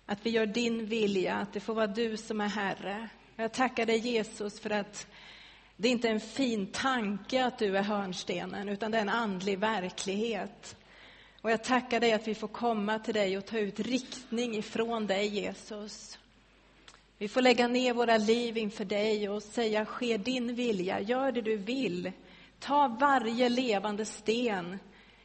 Att 0.07 0.27
vi 0.27 0.31
gör 0.31 0.47
din 0.47 0.87
vilja, 0.87 1.35
att 1.35 1.53
det 1.53 1.61
får 1.61 1.75
vara 1.75 1.87
du 1.87 2.17
som 2.17 2.41
är 2.41 2.49
Herre. 2.49 3.09
Jag 3.37 3.53
tackar 3.53 3.87
dig 3.87 3.99
Jesus 3.99 4.61
för 4.61 4.71
att 4.71 5.07
det 5.77 5.89
inte 5.89 6.09
är 6.09 6.13
en 6.13 6.21
fin 6.21 6.67
tanke 6.67 7.45
att 7.45 7.59
du 7.59 7.77
är 7.77 7.83
hörnstenen, 7.83 8.69
utan 8.69 8.91
det 8.91 8.99
är 8.99 9.03
en 9.03 9.09
andlig 9.09 9.59
verklighet. 9.59 10.77
Och 11.41 11.51
jag 11.51 11.65
tackar 11.65 12.01
dig 12.01 12.13
att 12.13 12.29
vi 12.29 12.35
får 12.35 12.49
komma 12.49 12.99
till 12.99 13.15
dig 13.15 13.39
och 13.39 13.47
ta 13.47 13.59
ut 13.59 13.81
riktning 13.81 14.57
ifrån 14.57 15.07
dig, 15.07 15.27
Jesus. 15.27 16.19
Vi 17.19 17.29
får 17.29 17.43
lägga 17.43 17.69
ner 17.69 17.95
våra 17.95 18.17
liv 18.17 18.59
inför 18.59 18.85
dig 18.85 19.29
och 19.29 19.43
säga, 19.43 19.87
ske 19.87 20.17
din 20.17 20.55
vilja, 20.55 21.01
gör 21.01 21.33
det 21.33 21.41
du 21.41 21.57
vill. 21.57 22.13
Ta 22.59 22.89
varje 22.89 23.49
levande 23.49 24.05
sten 24.05 24.79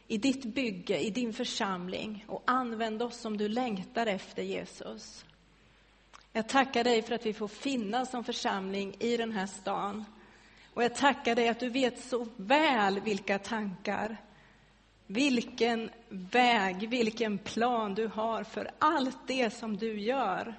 i 0.08 0.18
ditt 0.18 0.44
bygge, 0.44 0.98
i 0.98 1.10
din 1.10 1.32
församling 1.32 2.24
och 2.28 2.42
använd 2.46 3.02
oss 3.02 3.20
som 3.20 3.36
du 3.36 3.48
längtar 3.48 4.06
efter, 4.06 4.42
Jesus. 4.42 5.24
Jag 6.32 6.48
tackar 6.48 6.84
dig 6.84 7.02
för 7.02 7.14
att 7.14 7.26
vi 7.26 7.32
får 7.32 7.48
finnas 7.48 8.10
som 8.10 8.24
församling 8.24 8.96
i 8.98 9.16
den 9.16 9.32
här 9.32 9.46
stan. 9.46 10.04
Och 10.74 10.84
jag 10.84 10.94
tackar 10.94 11.34
dig 11.34 11.48
att 11.48 11.60
du 11.60 11.68
vet 11.68 12.04
så 12.04 12.26
väl 12.36 13.00
vilka 13.00 13.38
tankar, 13.38 14.16
vilken 15.06 15.90
väg, 16.08 16.88
vilken 16.88 17.38
plan 17.38 17.94
du 17.94 18.06
har 18.06 18.44
för 18.44 18.70
allt 18.78 19.26
det 19.26 19.50
som 19.50 19.76
du 19.76 20.00
gör. 20.00 20.54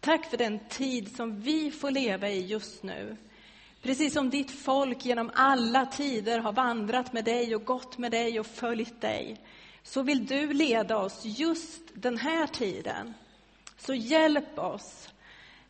Tack 0.00 0.30
för 0.30 0.36
den 0.36 0.58
tid 0.68 1.16
som 1.16 1.40
vi 1.40 1.70
får 1.70 1.90
leva 1.90 2.28
i 2.28 2.46
just 2.46 2.82
nu. 2.82 3.16
Precis 3.86 4.12
som 4.12 4.30
ditt 4.30 4.50
folk 4.50 5.04
genom 5.04 5.30
alla 5.34 5.86
tider 5.86 6.38
har 6.38 6.52
vandrat 6.52 7.12
med 7.12 7.24
dig 7.24 7.54
och 7.54 7.64
gått 7.64 7.98
med 7.98 8.10
dig 8.10 8.40
och 8.40 8.46
följt 8.46 9.00
dig, 9.00 9.40
så 9.82 10.02
vill 10.02 10.26
du 10.26 10.52
leda 10.52 10.96
oss 10.96 11.20
just 11.24 11.82
den 11.94 12.18
här 12.18 12.46
tiden. 12.46 13.14
Så 13.78 13.94
hjälp 13.94 14.58
oss 14.58 15.08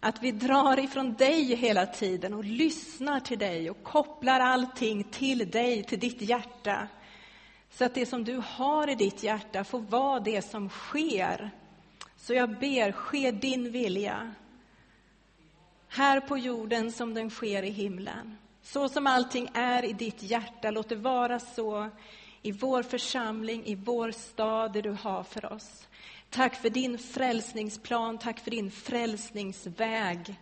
att 0.00 0.22
vi 0.22 0.32
drar 0.32 0.78
ifrån 0.78 1.14
dig 1.14 1.54
hela 1.54 1.86
tiden 1.86 2.34
och 2.34 2.44
lyssnar 2.44 3.20
till 3.20 3.38
dig 3.38 3.70
och 3.70 3.82
kopplar 3.82 4.40
allting 4.40 5.04
till 5.04 5.50
dig, 5.50 5.82
till 5.82 6.00
ditt 6.00 6.22
hjärta. 6.22 6.88
Så 7.70 7.84
att 7.84 7.94
det 7.94 8.06
som 8.06 8.24
du 8.24 8.42
har 8.46 8.90
i 8.90 8.94
ditt 8.94 9.22
hjärta 9.22 9.64
får 9.64 9.80
vara 9.80 10.20
det 10.20 10.42
som 10.42 10.68
sker. 10.68 11.50
Så 12.16 12.34
jag 12.34 12.58
ber, 12.58 12.92
ske 12.92 13.30
din 13.30 13.72
vilja. 13.72 14.34
Här 15.88 16.20
på 16.20 16.38
jorden 16.38 16.92
som 16.92 17.14
den 17.14 17.30
sker 17.30 17.62
i 17.62 17.70
himlen. 17.70 18.36
Så 18.62 18.88
som 18.88 19.06
allting 19.06 19.48
är 19.54 19.84
i 19.84 19.92
ditt 19.92 20.22
hjärta, 20.22 20.70
låt 20.70 20.88
det 20.88 20.96
vara 20.96 21.40
så 21.40 21.90
i 22.42 22.52
vår 22.52 22.82
församling, 22.82 23.64
i 23.64 23.74
vår 23.74 24.10
stad, 24.10 24.72
det 24.72 24.82
du 24.82 24.90
har 24.90 25.22
för 25.22 25.52
oss. 25.52 25.88
Tack 26.30 26.54
för 26.54 26.70
din 26.70 26.98
frälsningsplan, 26.98 28.18
tack 28.18 28.40
för 28.40 28.50
din 28.50 28.70
frälsningsväg, 28.70 30.34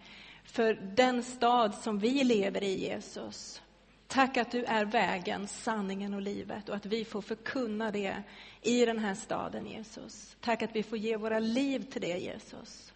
för 0.44 0.74
den 0.74 1.22
stad 1.22 1.74
som 1.74 1.98
vi 1.98 2.24
lever 2.24 2.62
i, 2.62 2.80
Jesus. 2.80 3.62
Tack 4.06 4.36
att 4.36 4.50
du 4.50 4.64
är 4.64 4.84
vägen, 4.84 5.48
sanningen 5.48 6.14
och 6.14 6.22
livet 6.22 6.68
och 6.68 6.76
att 6.76 6.86
vi 6.86 7.04
får 7.04 7.22
förkunna 7.22 7.90
det 7.90 8.22
i 8.62 8.84
den 8.84 8.98
här 8.98 9.14
staden, 9.14 9.66
Jesus. 9.66 10.36
Tack 10.40 10.62
att 10.62 10.76
vi 10.76 10.82
får 10.82 10.98
ge 10.98 11.16
våra 11.16 11.38
liv 11.38 11.80
till 11.80 12.00
det, 12.00 12.18
Jesus. 12.18 12.93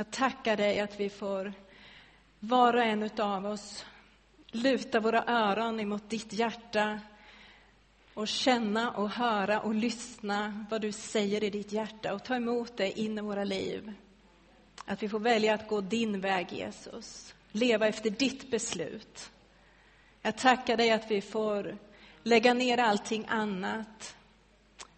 Jag 0.00 0.10
tackar 0.10 0.56
dig 0.56 0.80
att 0.80 1.00
vi 1.00 1.08
får, 1.08 1.52
var 2.38 2.74
och 2.74 2.82
en 2.82 3.10
av 3.18 3.46
oss, 3.46 3.86
luta 4.50 5.00
våra 5.00 5.24
öron 5.26 5.80
emot 5.80 6.10
ditt 6.10 6.32
hjärta 6.32 7.00
och 8.14 8.28
känna 8.28 8.90
och 8.90 9.10
höra 9.10 9.60
och 9.60 9.74
lyssna 9.74 10.66
vad 10.70 10.80
du 10.80 10.92
säger 10.92 11.44
i 11.44 11.50
ditt 11.50 11.72
hjärta 11.72 12.14
och 12.14 12.24
ta 12.24 12.36
emot 12.36 12.76
det 12.76 13.00
in 13.00 13.18
i 13.18 13.20
våra 13.20 13.44
liv. 13.44 13.92
Att 14.84 15.02
vi 15.02 15.08
får 15.08 15.20
välja 15.20 15.54
att 15.54 15.68
gå 15.68 15.80
din 15.80 16.20
väg, 16.20 16.52
Jesus. 16.52 17.34
Leva 17.52 17.86
efter 17.88 18.10
ditt 18.10 18.50
beslut. 18.50 19.30
Jag 20.22 20.38
tackar 20.38 20.76
dig 20.76 20.90
att 20.90 21.10
vi 21.10 21.20
får 21.20 21.78
lägga 22.22 22.54
ner 22.54 22.78
allting 22.78 23.26
annat 23.28 24.16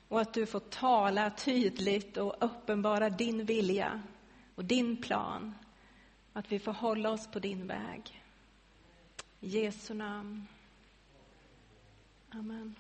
och 0.09 0.21
att 0.21 0.35
du 0.35 0.47
får 0.47 0.61
tala 0.61 1.31
tydligt 1.31 2.17
och 2.17 2.37
uppenbara 2.41 3.11
din 3.11 3.45
vilja 3.45 4.03
och 4.55 4.65
din 4.65 4.97
plan. 4.97 5.55
Att 6.33 6.53
vi 6.53 6.59
får 6.59 6.73
hålla 6.73 7.11
oss 7.11 7.27
på 7.27 7.39
din 7.39 7.67
väg. 7.67 8.23
I 9.41 9.49
Jesu 9.49 9.95
namn. 9.95 10.47
Amen. 12.31 12.75